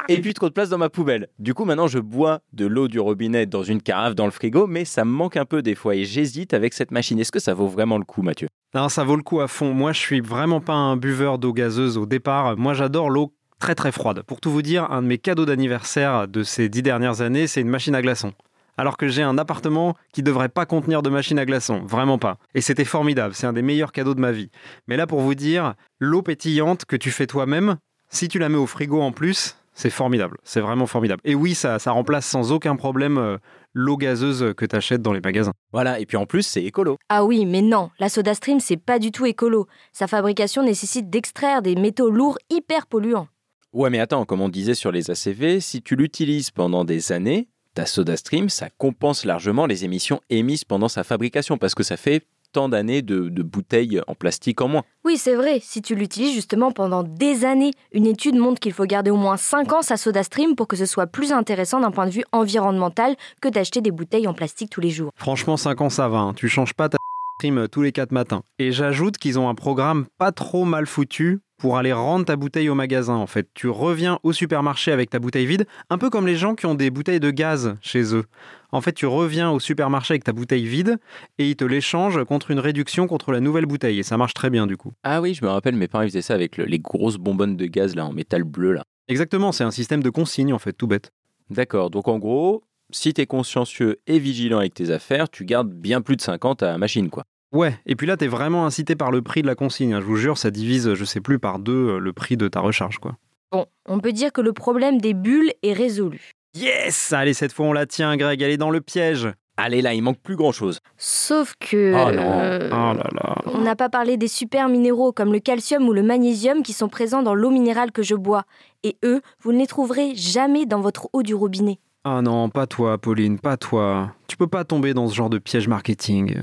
Et 0.09 0.21
puis 0.21 0.35
trop 0.35 0.49
de 0.49 0.53
place 0.53 0.69
dans 0.69 0.77
ma 0.77 0.91
poubelle. 0.91 1.29
Du 1.39 1.55
coup, 1.55 1.65
maintenant, 1.65 1.87
je 1.87 1.99
bois 1.99 2.41
de 2.53 2.67
l'eau 2.67 2.89
du 2.89 3.01
robinet 3.01 3.47
dans 3.47 3.63
une 3.63 3.81
carafe 3.81 4.15
dans 4.15 4.27
le 4.27 4.31
frigo, 4.31 4.67
mais 4.67 4.85
ça 4.85 5.05
me 5.05 5.11
manque 5.11 5.37
un 5.37 5.45
peu 5.45 5.63
des 5.63 5.75
fois 5.75 5.95
et 5.95 6.05
j'hésite 6.05 6.53
avec 6.53 6.75
cette 6.75 6.91
machine. 6.91 7.19
Est-ce 7.19 7.33
que 7.33 7.39
ça 7.39 7.55
vaut 7.55 7.69
vraiment 7.69 7.97
le 7.97 8.05
coup, 8.05 8.23
Mathieu? 8.23 8.49
Non, 8.75 8.89
ça 8.89 9.05
vaut 9.05 9.17
le 9.17 9.23
coup 9.23 9.41
à 9.41 9.49
fond. 9.49 9.73
Moi, 9.73 9.93
je 9.93 10.01
suis 10.01 10.21
vraiment 10.21 10.61
pas 10.61 10.75
un 10.75 10.97
buveur 10.97 11.39
d'eau 11.39 11.53
gazeuse 11.53 11.97
au 11.97 12.07
départ. 12.07 12.57
Moi, 12.57 12.75
j'adore 12.75 13.09
l'eau 13.09 13.33
très 13.59 13.75
très 13.75 13.93
froide. 13.93 14.23
Pour 14.23 14.41
tout 14.41 14.51
vous 14.51 14.63
dire, 14.63 14.91
un 14.91 15.03
de 15.03 15.07
mes 15.07 15.19
cadeaux 15.19 15.47
d'anniversaire 15.47 16.29
de 16.29 16.43
ces 16.43 16.69
dix 16.69 16.83
dernières 16.83 17.21
années, 17.21 17.47
c'est 17.47 17.61
une 17.61 17.69
machine 17.69 17.95
à 17.95 18.03
glaçons. 18.03 18.33
Alors 18.81 18.97
que 18.97 19.09
j'ai 19.09 19.23
un 19.23 19.37
appartement 19.37 19.95
qui 20.11 20.23
devrait 20.23 20.49
pas 20.49 20.65
contenir 20.65 21.03
de 21.03 21.11
machine 21.11 21.39
à 21.39 21.45
glaçons, 21.45 21.83
vraiment 21.85 22.17
pas. 22.17 22.39
Et 22.55 22.63
c'était 22.63 22.87
formidable, 22.87 23.35
c'est 23.35 23.47
un 23.47 23.53
des 23.53 23.61
meilleurs 23.61 23.93
cadeaux 23.93 24.15
de 24.15 24.21
ma 24.23 24.33
vie. 24.33 24.49
Mais 24.89 24.97
là, 24.97 25.07
pour 25.07 25.21
vous 25.21 25.35
dire, 25.35 25.75
l'eau 25.99 26.23
pétillante 26.23 26.87
que 26.87 26.97
tu 26.97 27.11
fais 27.11 27.27
toi-même, 27.27 27.77
si 28.09 28.27
tu 28.27 28.39
la 28.39 28.49
mets 28.49 28.57
au 28.57 28.65
frigo 28.65 29.03
en 29.03 29.13
plus, 29.13 29.59
c'est 29.75 29.91
formidable, 29.91 30.39
c'est 30.45 30.63
vraiment 30.63 30.87
formidable. 30.87 31.21
Et 31.27 31.35
oui, 31.35 31.55
ça, 31.55 31.79
ça 31.79 31.91
remplace 31.91 32.25
sans 32.25 32.53
aucun 32.53 32.75
problème 32.75 33.19
euh, 33.19 33.37
l'eau 33.75 33.99
gazeuse 33.99 34.55
que 34.57 34.65
tu 34.65 34.75
achètes 34.75 35.03
dans 35.03 35.13
les 35.13 35.21
magasins. 35.21 35.53
Voilà, 35.75 36.01
et 36.01 36.07
puis 36.07 36.17
en 36.17 36.25
plus, 36.25 36.45
c'est 36.45 36.65
écolo. 36.65 36.97
Ah 37.11 37.23
oui, 37.23 37.45
mais 37.45 37.61
non, 37.61 37.91
la 37.99 38.09
soda 38.09 38.33
stream, 38.33 38.61
c'est 38.61 38.79
pas 38.79 38.99
du 38.99 39.13
tout 39.13 39.27
écolo. 39.27 39.67
Sa 39.93 40.07
fabrication 40.07 40.63
nécessite 40.63 41.11
d'extraire 41.11 41.61
des 41.61 41.75
métaux 41.75 42.09
lourds 42.09 42.39
hyper 42.49 42.87
polluants. 42.87 43.29
Ouais, 43.75 43.91
mais 43.91 44.01
attends, 44.01 44.25
comme 44.25 44.41
on 44.41 44.49
disait 44.49 44.75
sur 44.75 44.91
les 44.91 45.11
ACV, 45.11 45.61
si 45.61 45.83
tu 45.83 45.97
l'utilises 45.97 46.51
pendant 46.51 46.87
des 46.87 47.13
années, 47.13 47.47
ta 47.75 47.87
soda 47.87 48.17
stream, 48.17 48.49
ça 48.49 48.69
compense 48.79 49.25
largement 49.25 49.67
les 49.67 49.85
émissions 49.85 50.21
émises 50.31 50.65
pendant 50.65 50.89
sa 50.89 51.05
fabrication 51.05 51.57
parce 51.59 51.75
que 51.75 51.83
ça 51.83 51.97
fait 51.97 52.27
tant 52.53 52.69
d'années 52.69 53.01
de, 53.01 53.29
de 53.29 53.43
bouteilles 53.45 54.01
en 54.09 54.17
plastique 54.17 54.61
en 54.61 54.67
moins. 54.67 54.83
Oui, 55.05 55.17
c'est 55.17 55.37
vrai, 55.37 55.61
si 55.63 55.83
tu 55.83 55.95
l'utilises 55.95 56.35
justement 56.35 56.73
pendant 56.73 57.05
des 57.05 57.45
années, 57.45 57.71
une 57.93 58.07
étude 58.07 58.35
montre 58.35 58.59
qu'il 58.59 58.73
faut 58.73 58.87
garder 58.87 59.13
au 59.13 59.17
moins 59.17 59.37
5 59.37 59.73
ans 59.73 59.83
sa 59.83 59.97
soda 59.97 60.25
stream 60.25 60.57
pour 60.57 60.67
que 60.67 60.75
ce 60.75 60.85
soit 60.85 61.07
plus 61.07 61.31
intéressant 61.31 61.79
d'un 61.79 61.93
point 61.93 62.07
de 62.07 62.11
vue 62.11 62.25
environnemental 62.33 63.15
que 63.41 63.49
d'acheter 63.49 63.81
des 63.81 63.93
bouteilles 63.93 64.27
en 64.27 64.35
plastique 64.35 64.71
tous 64.71 64.81
les 64.81 64.91
jours. 64.91 65.13
Franchement, 65.15 65.57
5 65.57 65.81
ans, 65.81 65.91
ça 65.91 66.09
va. 66.09 66.19
hein. 66.19 66.35
Tu 66.35 66.49
changes 66.49 66.75
pas 66.75 66.89
ta 66.89 66.99
stream 67.39 67.69
tous 67.69 67.83
les 67.83 67.93
4 67.93 68.11
matins. 68.11 68.43
Et 68.59 68.73
j'ajoute 68.73 69.17
qu'ils 69.17 69.39
ont 69.39 69.49
un 69.49 69.55
programme 69.55 70.07
pas 70.19 70.33
trop 70.33 70.65
mal 70.65 70.87
foutu 70.87 71.39
pour 71.61 71.77
aller 71.77 71.93
rendre 71.93 72.25
ta 72.25 72.37
bouteille 72.37 72.69
au 72.71 72.75
magasin. 72.75 73.15
En 73.15 73.27
fait, 73.27 73.49
tu 73.55 73.69
reviens 73.69 74.19
au 74.23 74.33
supermarché 74.33 74.91
avec 74.93 75.11
ta 75.11 75.19
bouteille 75.19 75.47
vide, 75.47 75.67
un 75.91 75.99
peu 75.99 76.09
comme 76.11 76.27
les 76.27 76.37
gens 76.37 76.55
qui 76.55 76.67
ont 76.67 76.75
des 76.75 76.91
bouteilles 76.91 77.21
de 77.21 77.31
gaz 77.31 77.77
chez 77.83 78.15
eux. 78.15 78.25
En 78.73 78.81
fait, 78.81 78.93
tu 78.93 79.07
reviens 79.07 79.51
au 79.51 79.61
supermarché 79.61 80.13
avec 80.15 80.25
ta 80.25 80.33
bouteille 80.33 80.67
vide 80.67 80.97
et 81.39 81.49
ils 81.51 81.57
te 81.57 81.65
l'échangent 81.65 82.25
contre 82.25 82.51
une 82.51 82.61
réduction 82.61 83.07
contre 83.07 83.31
la 83.33 83.41
nouvelle 83.41 83.67
bouteille. 83.67 83.99
Et 83.99 84.03
ça 84.03 84.17
marche 84.17 84.33
très 84.35 84.49
bien 84.51 84.67
du 84.67 84.77
coup. 84.77 84.93
Ah 85.03 85.21
oui, 85.21 85.35
je 85.35 85.45
me 85.45 85.51
rappelle, 85.51 85.75
mes 85.77 85.87
parents 85.89 86.03
ils 86.05 86.09
faisaient 86.09 86.23
ça 86.23 86.35
avec 86.35 86.57
le- 86.57 86.65
les 86.65 86.79
grosses 86.79 87.17
bonbonnes 87.19 87.57
de 87.57 87.67
gaz 87.67 87.95
là 87.95 88.07
en 88.07 88.13
métal 88.13 88.43
bleu 88.45 88.73
là. 88.73 88.83
Exactement, 89.09 89.53
c'est 89.53 89.65
un 89.65 89.71
système 89.71 90.03
de 90.03 90.11
consigne 90.11 90.53
en 90.55 90.59
fait, 90.59 90.73
tout 90.73 90.87
bête. 90.87 91.11
D'accord, 91.51 91.91
donc 91.91 92.07
en 92.09 92.19
gros, 92.19 92.63
si 92.91 93.13
t'es 93.13 93.27
consciencieux 93.27 93.99
et 94.07 94.19
vigilant 94.19 94.59
avec 94.59 94.73
tes 94.75 94.91
affaires, 94.91 95.29
tu 95.29 95.45
gardes 95.45 95.71
bien 95.73 96.01
plus 96.01 96.17
de 96.17 96.23
50 96.23 96.63
à 96.63 96.67
la 96.73 96.79
machine 96.79 97.11
quoi. 97.11 97.25
Ouais, 97.53 97.77
et 97.87 97.97
puis 97.97 98.07
là, 98.07 98.17
t'es 98.17 98.29
vraiment 98.29 98.65
incité 98.67 98.95
par 98.95 99.11
le 99.11 99.23
prix 99.23 99.43
de 99.43 99.47
la 99.47 99.55
consigne. 99.57 99.95
hein. 99.95 100.01
Je 100.01 100.07
vous 100.07 100.17
jure, 100.17 100.39
ça 100.39 100.51
divise, 100.51 100.95
je 100.95 101.05
sais 101.05 101.21
plus, 101.21 101.39
par 101.39 101.59
deux 101.59 101.73
euh, 101.97 101.99
le 101.99 102.13
prix 102.13 102.37
de 102.37 102.47
ta 102.49 102.61
recharge, 102.61 102.99
quoi. 102.99 103.17
Bon, 103.53 103.67
on 103.89 103.99
peut 103.99 104.13
dire 104.13 104.33
que 104.33 104.41
le 104.41 104.53
problème 104.53 105.01
des 105.01 105.15
bulles 105.15 105.53
est 105.65 105.73
résolu. 105.73 106.31
Yes 106.55 107.13
Allez, 107.13 107.35
cette 107.35 107.53
fois, 107.53 107.67
on 107.67 107.73
la 107.73 107.87
tient, 107.87 108.17
Greg, 108.17 108.41
elle 108.43 108.51
est 108.53 108.57
dans 108.57 108.71
le 108.71 108.81
piège. 108.81 109.29
Allez 109.57 109.83
là, 109.83 109.93
il 109.93 110.01
manque 110.03 110.21
plus 110.21 110.37
grand 110.37 110.53
chose. 110.53 110.79
Sauf 110.97 111.55
que... 111.61 111.93
Oh 111.93 112.13
non. 112.13 112.39
euh, 112.41 112.69
Oh 112.73 112.95
là 112.97 113.09
là. 113.13 113.35
On 113.47 113.61
n'a 113.61 113.77
pas 113.77 113.89
parlé 113.91 114.17
des 114.17 114.29
super 114.29 114.69
minéraux 114.69 115.13
comme 115.13 115.33
le 115.33 115.41
calcium 115.41 115.87
ou 115.89 115.93
le 115.93 116.03
magnésium 116.03 116.63
qui 116.63 116.73
sont 116.73 116.89
présents 116.89 117.23
dans 117.23 117.35
l'eau 117.35 117.51
minérale 117.51 117.93
que 117.93 118.03
je 118.03 118.15
bois. 118.15 118.45
Et 118.85 118.97
eux, 119.05 119.21
vous 119.43 119.53
ne 119.53 119.59
les 119.59 119.67
trouverez 119.67 120.15
jamais 120.15 120.65
dans 120.67 120.81
votre 120.81 121.09
eau 121.13 121.23
du 121.23 121.35
robinet. 121.35 121.79
Ah 122.05 122.23
non, 122.23 122.49
pas 122.49 122.67
toi, 122.67 122.97
Pauline, 122.97 123.39
pas 123.39 123.57
toi. 123.59 124.15
Tu 124.29 124.37
peux 124.39 124.47
pas 124.47 124.65
tomber 124.65 124.95
dans 124.95 125.09
ce 125.09 125.15
genre 125.15 125.29
de 125.29 125.39
piège 125.39 125.69
marketing. 125.69 126.37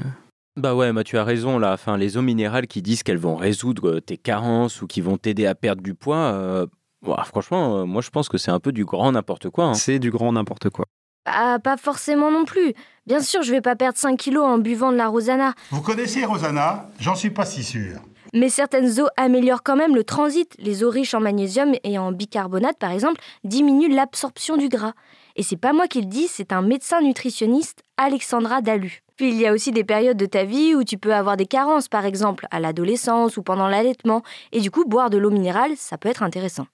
Bah 0.58 0.74
ouais, 0.74 0.91
bah 0.91 1.04
tu 1.04 1.17
as 1.17 1.24
raison 1.24 1.60
là. 1.60 1.74
Enfin, 1.74 1.98
les 1.98 2.17
eaux 2.17 2.22
minérales 2.24 2.65
qui 2.67 2.82
disent 2.82 3.04
qu'elles 3.04 3.17
vont 3.20 3.36
résoudre 3.36 4.00
tes 4.00 4.17
carences 4.17 4.82
ou 4.82 4.88
qui 4.88 5.02
vont 5.02 5.17
t'aider 5.17 5.46
à 5.46 5.54
perdre 5.54 5.84
du 5.84 5.93
poids, 5.93 6.17
euh, 6.34 6.65
franchement, 7.26 7.78
euh, 7.78 7.86
moi 7.86 8.02
je 8.02 8.10
pense 8.10 8.28
que 8.28 8.38
c'est 8.39 8.50
un 8.52 8.60
peu 8.60 8.72
du 8.72 8.84
grand 8.84 9.12
n'importe 9.12 9.50
quoi. 9.50 9.65
hein. 9.65 9.74
C'est 9.76 10.00
du 10.00 10.10
grand 10.10 10.34
n'importe 10.34 10.70
quoi. 10.72 10.86
Bah, 11.28 11.60
pas 11.60 11.78
forcément 11.78 12.32
non 12.32 12.46
plus. 12.46 12.74
Bien 13.06 13.20
sûr, 13.22 13.43
je 13.43 13.52
vais 13.52 13.62
pas 13.62 13.76
perdre 13.76 13.98
5 13.98 14.17
kilos 14.17 14.46
en 14.46 14.58
buvant 14.58 14.91
de 14.91 14.98
la 14.98 15.08
Rosana. 15.10 15.54
Vous 15.72 15.82
connaissez 15.82 16.26
Rosanna 16.26 16.89
J'en 17.00 17.15
suis 17.15 17.30
pas 17.30 17.46
si 17.46 17.63
sûr. 17.63 18.00
Mais 18.33 18.49
certaines 18.49 18.99
eaux 18.99 19.07
améliorent 19.17 19.63
quand 19.63 19.75
même 19.75 19.95
le 19.95 20.03
transit. 20.03 20.53
Les 20.59 20.83
eaux 20.83 20.89
riches 20.89 21.13
en 21.13 21.19
magnésium 21.19 21.73
et 21.83 21.97
en 21.97 22.11
bicarbonate, 22.11 22.77
par 22.77 22.91
exemple, 22.91 23.21
diminuent 23.43 23.93
l'absorption 23.93 24.57
du 24.57 24.69
gras. 24.69 24.93
Et 25.35 25.43
c'est 25.43 25.57
pas 25.57 25.73
moi 25.73 25.87
qui 25.87 26.01
le 26.01 26.07
dis, 26.07 26.27
c'est 26.27 26.51
un 26.51 26.61
médecin 26.61 27.01
nutritionniste, 27.01 27.83
Alexandra 27.97 28.61
Dalu. 28.61 29.01
Puis 29.17 29.29
il 29.29 29.37
y 29.37 29.47
a 29.47 29.53
aussi 29.53 29.71
des 29.71 29.83
périodes 29.83 30.17
de 30.17 30.25
ta 30.25 30.43
vie 30.43 30.75
où 30.75 30.83
tu 30.83 30.97
peux 30.97 31.13
avoir 31.13 31.37
des 31.37 31.47
carences, 31.47 31.87
par 31.87 32.05
exemple 32.05 32.47
à 32.51 32.59
l'adolescence 32.59 33.37
ou 33.37 33.43
pendant 33.43 33.67
l'allaitement. 33.67 34.21
Et 34.51 34.61
du 34.61 34.71
coup, 34.71 34.85
boire 34.85 35.09
de 35.09 35.17
l'eau 35.17 35.31
minérale, 35.31 35.71
ça 35.75 35.97
peut 35.97 36.09
être 36.09 36.23
intéressant. 36.23 36.67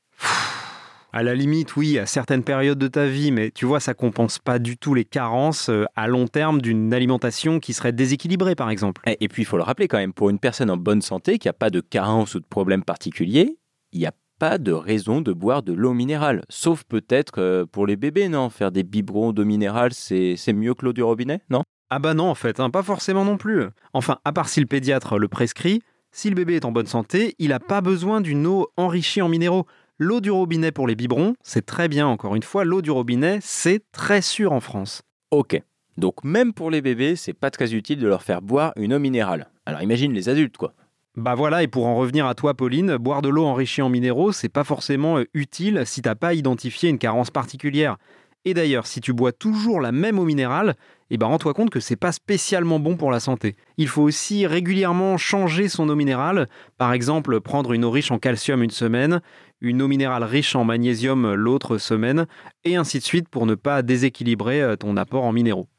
À 1.15 1.21
la 1.21 1.35
limite, 1.35 1.75
oui, 1.75 1.99
à 1.99 2.07
certaines 2.07 2.43
périodes 2.43 2.79
de 2.79 2.87
ta 2.87 3.05
vie, 3.05 3.31
mais 3.31 3.51
tu 3.51 3.67
vois, 3.67 3.79
ça 3.79 3.93
compense 3.93 4.39
pas 4.39 4.57
du 4.57 4.77
tout 4.77 4.95
les 4.95 5.05
carences 5.05 5.69
euh, 5.69 5.85
à 5.95 6.07
long 6.07 6.27
terme 6.27 6.59
d'une 6.59 6.91
alimentation 6.91 7.59
qui 7.59 7.73
serait 7.73 7.91
déséquilibrée, 7.91 8.55
par 8.55 8.71
exemple. 8.71 8.99
Et 9.05 9.27
puis, 9.27 9.43
il 9.43 9.45
faut 9.45 9.57
le 9.57 9.63
rappeler 9.63 9.87
quand 9.87 9.99
même, 9.99 10.11
pour 10.11 10.31
une 10.31 10.39
personne 10.39 10.71
en 10.71 10.77
bonne 10.77 11.03
santé 11.03 11.37
qui 11.37 11.47
n'a 11.47 11.53
pas 11.53 11.69
de 11.69 11.81
carence 11.81 12.33
ou 12.33 12.39
de 12.39 12.47
problème 12.47 12.83
particulier, 12.83 13.59
il 13.91 13.99
n'y 13.99 14.07
a 14.07 14.11
pas 14.39 14.57
de 14.57 14.71
raison 14.71 15.21
de 15.21 15.33
boire 15.33 15.61
de 15.61 15.71
l'eau 15.71 15.93
minérale. 15.93 16.41
Sauf 16.49 16.83
peut-être 16.83 17.33
euh, 17.37 17.67
pour 17.67 17.85
les 17.85 17.95
bébés, 17.95 18.27
non? 18.27 18.49
Faire 18.49 18.71
des 18.71 18.81
biberons 18.81 19.33
d'eau 19.33 19.45
minérale, 19.45 19.93
c'est 19.93 20.33
c'est 20.35 20.51
mieux 20.51 20.73
que 20.73 20.83
l'eau 20.83 20.93
du 20.93 21.03
robinet, 21.03 21.41
non? 21.51 21.61
Ah 21.91 21.99
bah 21.99 22.15
non, 22.15 22.27
en 22.27 22.35
fait, 22.35 22.59
hein, 22.59 22.71
pas 22.71 22.81
forcément 22.81 23.23
non 23.23 23.37
plus. 23.37 23.65
Enfin, 23.93 24.17
à 24.25 24.33
part 24.33 24.49
si 24.49 24.61
le 24.61 24.65
pédiatre 24.65 25.19
le 25.19 25.27
prescrit, 25.27 25.83
si 26.11 26.29
le 26.29 26.35
bébé 26.35 26.55
est 26.55 26.65
en 26.65 26.71
bonne 26.71 26.87
santé, 26.87 27.35
il 27.39 27.49
n'a 27.49 27.59
pas 27.59 27.81
besoin 27.81 28.21
d'une 28.21 28.45
eau 28.47 28.67
enrichie 28.77 29.21
en 29.21 29.29
minéraux. 29.29 29.67
L'eau 29.99 30.21
du 30.21 30.31
robinet 30.31 30.71
pour 30.71 30.87
les 30.87 30.95
biberons, 30.95 31.35
c'est 31.43 31.67
très 31.67 31.87
bien, 31.87 32.07
encore 32.07 32.35
une 32.35 32.41
fois, 32.41 32.65
l'eau 32.65 32.81
du 32.81 32.89
robinet, 32.89 33.37
c'est 33.43 33.79
très 33.91 34.23
sûr 34.23 34.51
en 34.51 34.59
France. 34.59 35.03
Ok. 35.29 35.61
Donc 35.97 36.23
même 36.23 36.51
pour 36.51 36.71
les 36.71 36.81
bébés, 36.81 37.15
c'est 37.15 37.33
pas 37.33 37.51
très 37.51 37.75
utile 37.75 37.99
de 37.99 38.07
leur 38.07 38.23
faire 38.23 38.41
boire 38.41 38.73
une 38.75 38.95
eau 38.95 38.97
minérale. 38.97 39.51
Alors 39.67 39.83
imagine 39.83 40.11
les 40.11 40.29
adultes, 40.29 40.57
quoi. 40.57 40.73
Bah 41.15 41.35
voilà, 41.35 41.61
et 41.61 41.67
pour 41.67 41.85
en 41.85 41.95
revenir 41.95 42.25
à 42.25 42.33
toi, 42.33 42.55
Pauline, 42.55 42.97
boire 42.97 43.21
de 43.21 43.29
l'eau 43.29 43.45
enrichie 43.45 43.83
en 43.83 43.89
minéraux, 43.89 44.31
c'est 44.31 44.49
pas 44.49 44.63
forcément 44.63 45.19
euh, 45.19 45.25
utile 45.35 45.83
si 45.85 46.01
t'as 46.01 46.15
pas 46.15 46.33
identifié 46.33 46.89
une 46.89 46.97
carence 46.97 47.29
particulière. 47.29 47.97
Et 48.45 48.53
d'ailleurs, 48.53 48.87
si 48.87 48.99
tu 48.99 49.13
bois 49.13 49.31
toujours 49.31 49.79
la 49.79 49.91
même 49.91 50.19
eau 50.19 50.25
minérale, 50.25 50.75
eh 51.09 51.17
ben 51.17 51.27
rends-toi 51.27 51.53
compte 51.53 51.69
que 51.69 51.79
c'est 51.79 51.95
pas 51.95 52.11
spécialement 52.11 52.79
bon 52.79 52.97
pour 52.97 53.11
la 53.11 53.19
santé. 53.19 53.55
Il 53.77 53.87
faut 53.87 54.01
aussi 54.01 54.45
régulièrement 54.47 55.17
changer 55.17 55.69
son 55.69 55.87
eau 55.87 55.95
minérale, 55.95 56.49
par 56.77 56.91
exemple 56.91 57.39
prendre 57.39 57.71
une 57.71 57.85
eau 57.85 57.91
riche 57.91 58.11
en 58.11 58.19
calcium 58.19 58.61
une 58.61 58.69
semaine, 58.69 59.21
une 59.61 59.81
eau 59.81 59.87
minérale 59.87 60.23
riche 60.23 60.55
en 60.55 60.65
magnésium 60.65 61.33
l'autre 61.33 61.77
semaine, 61.77 62.25
et 62.65 62.75
ainsi 62.75 62.99
de 62.99 63.03
suite 63.03 63.29
pour 63.29 63.45
ne 63.45 63.55
pas 63.55 63.81
déséquilibrer 63.81 64.61
euh, 64.61 64.75
ton 64.75 64.97
apport 64.97 65.23
en 65.23 65.31
minéraux. 65.31 65.69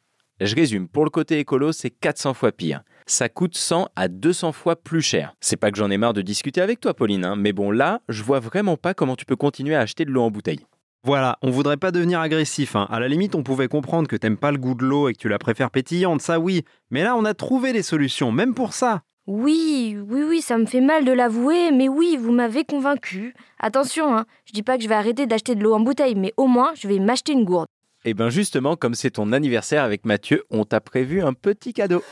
Je 0.41 0.55
résume, 0.57 0.89
pour 0.89 1.05
le 1.05 1.11
côté 1.11 1.39
écolo, 1.39 1.73
c'est 1.73 1.91
400 1.91 2.35
fois 2.35 2.51
pire. 2.51 2.83
Ça 3.07 3.29
coûte 3.29 3.57
100 3.57 3.89
à 3.95 4.09
200 4.09 4.53
fois 4.53 4.75
plus 4.75 5.03
cher. 5.03 5.35
C'est 5.41 5.57
pas 5.57 5.71
que 5.71 5.77
j'en 5.77 5.91
ai 5.91 5.99
marre 5.99 6.15
de 6.15 6.23
discuter 6.23 6.61
avec 6.61 6.81
toi, 6.81 6.95
Pauline, 6.95 7.25
hein, 7.25 7.37
mais 7.37 7.53
bon, 7.53 7.71
là, 7.71 8.01
je 8.09 8.23
vois 8.23 8.41
vraiment 8.41 8.77
pas 8.77 8.95
comment 8.95 9.15
tu 9.15 9.27
peux 9.27 9.37
continuer 9.37 9.75
à 9.75 9.81
acheter 9.81 10.05
de 10.05 10.11
l'eau 10.11 10.23
en 10.23 10.31
bouteille. 10.31 10.67
Voilà, 11.05 11.37
on 11.43 11.51
voudrait 11.51 11.77
pas 11.77 11.91
devenir 11.91 12.21
agressif. 12.21 12.77
hein. 12.77 12.87
À 12.91 12.99
la 12.99 13.09
limite, 13.09 13.35
on 13.35 13.43
pouvait 13.43 13.69
comprendre 13.69 14.09
que 14.09 14.17
t'aimes 14.17 14.39
pas 14.39 14.51
le 14.51 14.57
goût 14.57 14.75
de 14.75 14.85
l'eau 14.85 15.09
et 15.09 15.13
que 15.13 15.19
tu 15.19 15.29
la 15.29 15.39
préfères 15.39 15.71
pétillante, 15.71 16.23
ça 16.23 16.41
oui. 16.41 16.65
Mais 16.91 17.03
là, 17.05 17.15
on 17.15 17.27
a 17.27 17.35
trouvé 17.35 17.75
des 17.75 17.83
solutions, 17.83 18.33
même 18.33 18.55
pour 18.55 18.73
ça. 18.73 19.03
Oui, 19.27 19.99
oui, 20.09 20.23
oui, 20.27 20.41
ça 20.41 20.57
me 20.57 20.65
fait 20.65 20.81
mal 20.81 21.05
de 21.05 21.13
l'avouer, 21.13 21.73
mais 21.73 21.89
oui, 21.89 22.19
vous 22.19 22.33
m'avez 22.33 22.65
convaincu. 22.65 23.35
Attention, 23.59 24.17
hein, 24.17 24.25
je 24.47 24.53
dis 24.53 24.63
pas 24.63 24.77
que 24.79 24.83
je 24.83 24.89
vais 24.89 24.95
arrêter 24.95 25.27
d'acheter 25.27 25.55
de 25.55 25.63
l'eau 25.63 25.75
en 25.75 25.81
bouteille, 25.81 26.15
mais 26.15 26.33
au 26.39 26.47
moins, 26.47 26.73
je 26.75 26.89
vais 26.89 26.99
m'acheter 26.99 27.33
une 27.33 27.45
gourde. 27.45 27.67
Et 28.07 28.13
bien 28.15 28.29
justement, 28.29 28.77
comme 28.77 28.95
c'est 28.95 29.13
ton 29.13 29.33
anniversaire 29.33 29.83
avec 29.83 30.05
Mathieu, 30.05 30.45
on 30.51 30.65
t'a 30.65 30.81
prévu 30.81 31.23
un 31.23 31.33
petit 31.33 31.73
cadeau. 31.73 32.03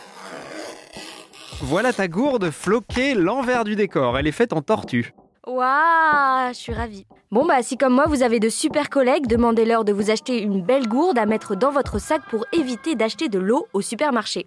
Voilà 1.60 1.92
ta 1.92 2.08
gourde 2.08 2.50
floquée, 2.50 3.14
l'envers 3.14 3.64
du 3.64 3.76
décor. 3.76 4.18
Elle 4.18 4.26
est 4.26 4.32
faite 4.32 4.52
en 4.54 4.62
tortue. 4.62 5.12
Waouh, 5.44 6.52
je 6.52 6.58
suis 6.58 6.72
ravie. 6.72 7.04
Bon 7.32 7.44
bah 7.44 7.64
si 7.64 7.76
comme 7.76 7.94
moi 7.94 8.06
vous 8.06 8.22
avez 8.22 8.38
de 8.38 8.48
super 8.48 8.88
collègues, 8.90 9.26
demandez-leur 9.26 9.84
de 9.84 9.92
vous 9.92 10.08
acheter 10.08 10.40
une 10.40 10.62
belle 10.62 10.86
gourde 10.86 11.18
à 11.18 11.26
mettre 11.26 11.56
dans 11.56 11.72
votre 11.72 11.98
sac 11.98 12.22
pour 12.30 12.46
éviter 12.52 12.94
d'acheter 12.94 13.28
de 13.28 13.40
l'eau 13.40 13.66
au 13.72 13.80
supermarché. 13.80 14.46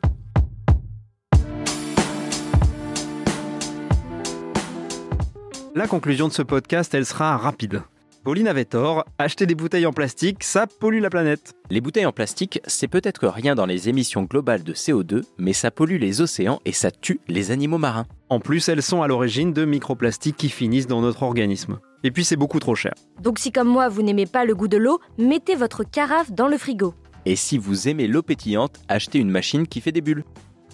La 5.76 5.88
conclusion 5.88 6.30
de 6.30 6.34
ce 6.34 6.42
podcast, 6.42 6.94
elle 6.94 7.06
sera 7.06 7.36
rapide. 7.36 7.82
Pauline 8.26 8.48
avait 8.48 8.66
tort, 8.66 9.06
acheter 9.20 9.46
des 9.46 9.54
bouteilles 9.54 9.86
en 9.86 9.94
plastique, 9.94 10.44
ça 10.44 10.66
pollue 10.66 11.00
la 11.00 11.12
planète. 11.12 11.54
Les 11.70 11.80
bouteilles 11.80 12.08
en 12.08 12.12
plastique, 12.12 12.60
c'est 12.66 12.88
peut-être 12.88 13.28
rien 13.28 13.54
dans 13.54 13.68
les 13.68 13.88
émissions 13.88 14.24
globales 14.24 14.64
de 14.64 14.74
CO2, 14.74 15.22
mais 15.38 15.54
ça 15.54 15.70
pollue 15.70 16.00
les 16.00 16.22
océans 16.22 16.60
et 16.66 16.72
ça 16.72 16.90
tue 16.90 17.20
les 17.28 17.52
animaux 17.52 17.78
marins. 17.78 18.08
En 18.30 18.40
plus, 18.40 18.68
elles 18.68 18.82
sont 18.82 19.04
à 19.04 19.08
l'origine 19.08 19.54
de 19.54 19.64
microplastiques 19.64 20.38
qui 20.38 20.50
finissent 20.50 20.88
dans 20.88 21.02
notre 21.02 21.22
organisme. 21.22 21.78
Et 22.04 22.10
puis 22.10 22.26
c'est 22.26 22.36
beaucoup 22.36 22.60
trop 22.60 22.74
cher. 22.74 22.96
Donc 23.22 23.38
si 23.38 23.52
comme 23.52 23.68
moi 23.68 23.90
vous 23.90 24.02
n'aimez 24.02 24.26
pas 24.26 24.44
le 24.44 24.56
goût 24.56 24.68
de 24.68 24.78
l'eau, 24.78 25.00
mettez 25.20 25.54
votre 25.54 25.84
carafe 25.84 26.32
dans 26.32 26.48
le 26.48 26.58
frigo. 26.58 26.96
Et 27.28 27.36
si 27.36 27.60
vous 27.60 27.90
aimez 27.90 28.08
l'eau 28.08 28.24
pétillante, 28.24 28.80
achetez 28.88 29.20
une 29.20 29.30
machine 29.30 29.68
qui 29.68 29.82
fait 29.82 29.92
des 29.92 30.02
bulles. 30.02 30.24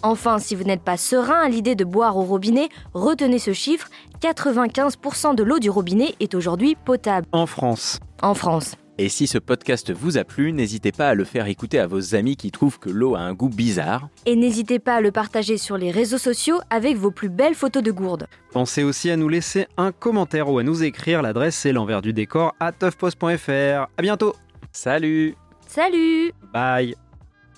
Enfin, 0.02 0.38
si 0.38 0.54
vous 0.54 0.64
n'êtes 0.64 0.82
pas 0.82 0.96
serein 0.96 1.40
à 1.40 1.48
l'idée 1.48 1.74
de 1.76 1.84
boire 1.84 2.16
au 2.16 2.22
robinet, 2.22 2.68
retenez 2.92 3.38
ce 3.38 3.52
chiffre, 3.52 3.88
95% 4.20 5.34
de 5.34 5.42
l'eau 5.42 5.58
du 5.58 5.70
robinet 5.70 6.14
est 6.20 6.34
aujourd'hui 6.34 6.74
potable 6.84 7.26
En 7.32 7.46
France. 7.46 8.00
en 8.22 8.34
France. 8.34 8.74
Et 8.98 9.08
si 9.08 9.26
ce 9.26 9.38
podcast 9.38 9.90
vous 9.90 10.18
a 10.18 10.24
plu, 10.24 10.52
n'hésitez 10.52 10.92
pas 10.92 11.08
à 11.08 11.14
le 11.14 11.24
faire 11.24 11.46
écouter 11.46 11.78
à 11.78 11.86
vos 11.86 12.14
amis 12.14 12.36
qui 12.36 12.50
trouvent 12.50 12.78
que 12.78 12.90
l'eau 12.90 13.14
a 13.14 13.20
un 13.20 13.32
goût 13.32 13.48
bizarre. 13.48 14.08
Et 14.26 14.36
n'hésitez 14.36 14.78
pas 14.78 14.96
à 14.96 15.00
le 15.00 15.10
partager 15.10 15.56
sur 15.56 15.78
les 15.78 15.90
réseaux 15.90 16.18
sociaux 16.18 16.58
avec 16.68 16.96
vos 16.96 17.10
plus 17.10 17.30
belles 17.30 17.54
photos 17.54 17.82
de 17.82 17.90
gourde. 17.90 18.26
Pensez 18.52 18.82
aussi 18.82 19.08
à 19.10 19.16
nous 19.16 19.28
laisser 19.30 19.66
un 19.78 19.92
commentaire 19.92 20.50
ou 20.50 20.58
à 20.58 20.62
nous 20.62 20.82
écrire. 20.84 21.22
L'adresse 21.22 21.56
c'est 21.56 21.72
l'envers 21.72 22.02
du 22.02 22.12
décor 22.12 22.54
à 22.60 22.70
toughpost.fr. 22.70 23.86
À 23.96 24.02
bientôt. 24.02 24.34
Salut 24.72 25.36
Salut 25.66 26.32
Bye. 26.52 26.94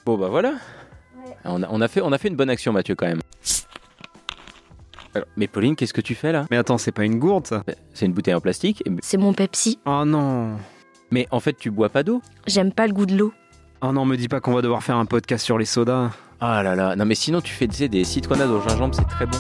Bon 0.06 0.16
bah 0.16 0.28
voilà. 0.28 0.54
On, 1.44 1.62
a, 1.62 1.68
on 1.70 1.80
a 1.80 1.88
fait, 1.88 2.00
on 2.00 2.12
a 2.12 2.18
fait 2.18 2.28
une 2.28 2.36
bonne 2.36 2.50
action 2.50 2.72
Mathieu 2.72 2.94
quand 2.94 3.06
même. 3.06 3.20
Alors, 5.14 5.28
mais 5.36 5.46
Pauline, 5.46 5.76
qu'est-ce 5.76 5.94
que 5.94 6.00
tu 6.00 6.14
fais 6.14 6.32
là? 6.32 6.46
Mais 6.50 6.56
attends, 6.56 6.78
c'est 6.78 6.90
pas 6.92 7.04
une 7.04 7.18
gourde 7.18 7.46
ça? 7.46 7.62
C'est 7.92 8.06
une 8.06 8.12
bouteille 8.12 8.34
en 8.34 8.40
plastique. 8.40 8.82
et- 8.86 8.90
C'est 9.00 9.16
mon 9.16 9.32
Pepsi. 9.32 9.78
Oh 9.86 10.04
non. 10.04 10.56
Mais 11.10 11.28
en 11.30 11.38
fait, 11.40 11.52
tu 11.56 11.70
bois 11.70 11.88
pas 11.88 12.02
d'eau? 12.02 12.20
J'aime 12.46 12.72
pas 12.72 12.86
le 12.86 12.92
goût 12.92 13.06
de 13.06 13.16
l'eau. 13.16 13.32
Oh 13.82 13.92
non, 13.92 14.04
me 14.04 14.16
dis 14.16 14.28
pas 14.28 14.40
qu'on 14.40 14.52
va 14.54 14.62
devoir 14.62 14.82
faire 14.82 14.96
un 14.96 15.04
podcast 15.06 15.44
sur 15.44 15.58
les 15.58 15.66
sodas. 15.66 16.10
Ah 16.40 16.62
là 16.62 16.74
là. 16.74 16.96
Non 16.96 17.04
mais 17.04 17.14
sinon, 17.14 17.40
tu 17.40 17.52
fais 17.52 17.68
tu 17.68 17.76
sais, 17.76 17.88
des 17.88 18.02
citronnades 18.04 18.50
au 18.50 18.60
gingembre, 18.60 18.94
c'est 18.94 19.04
très 19.08 19.26
bon. 19.26 19.38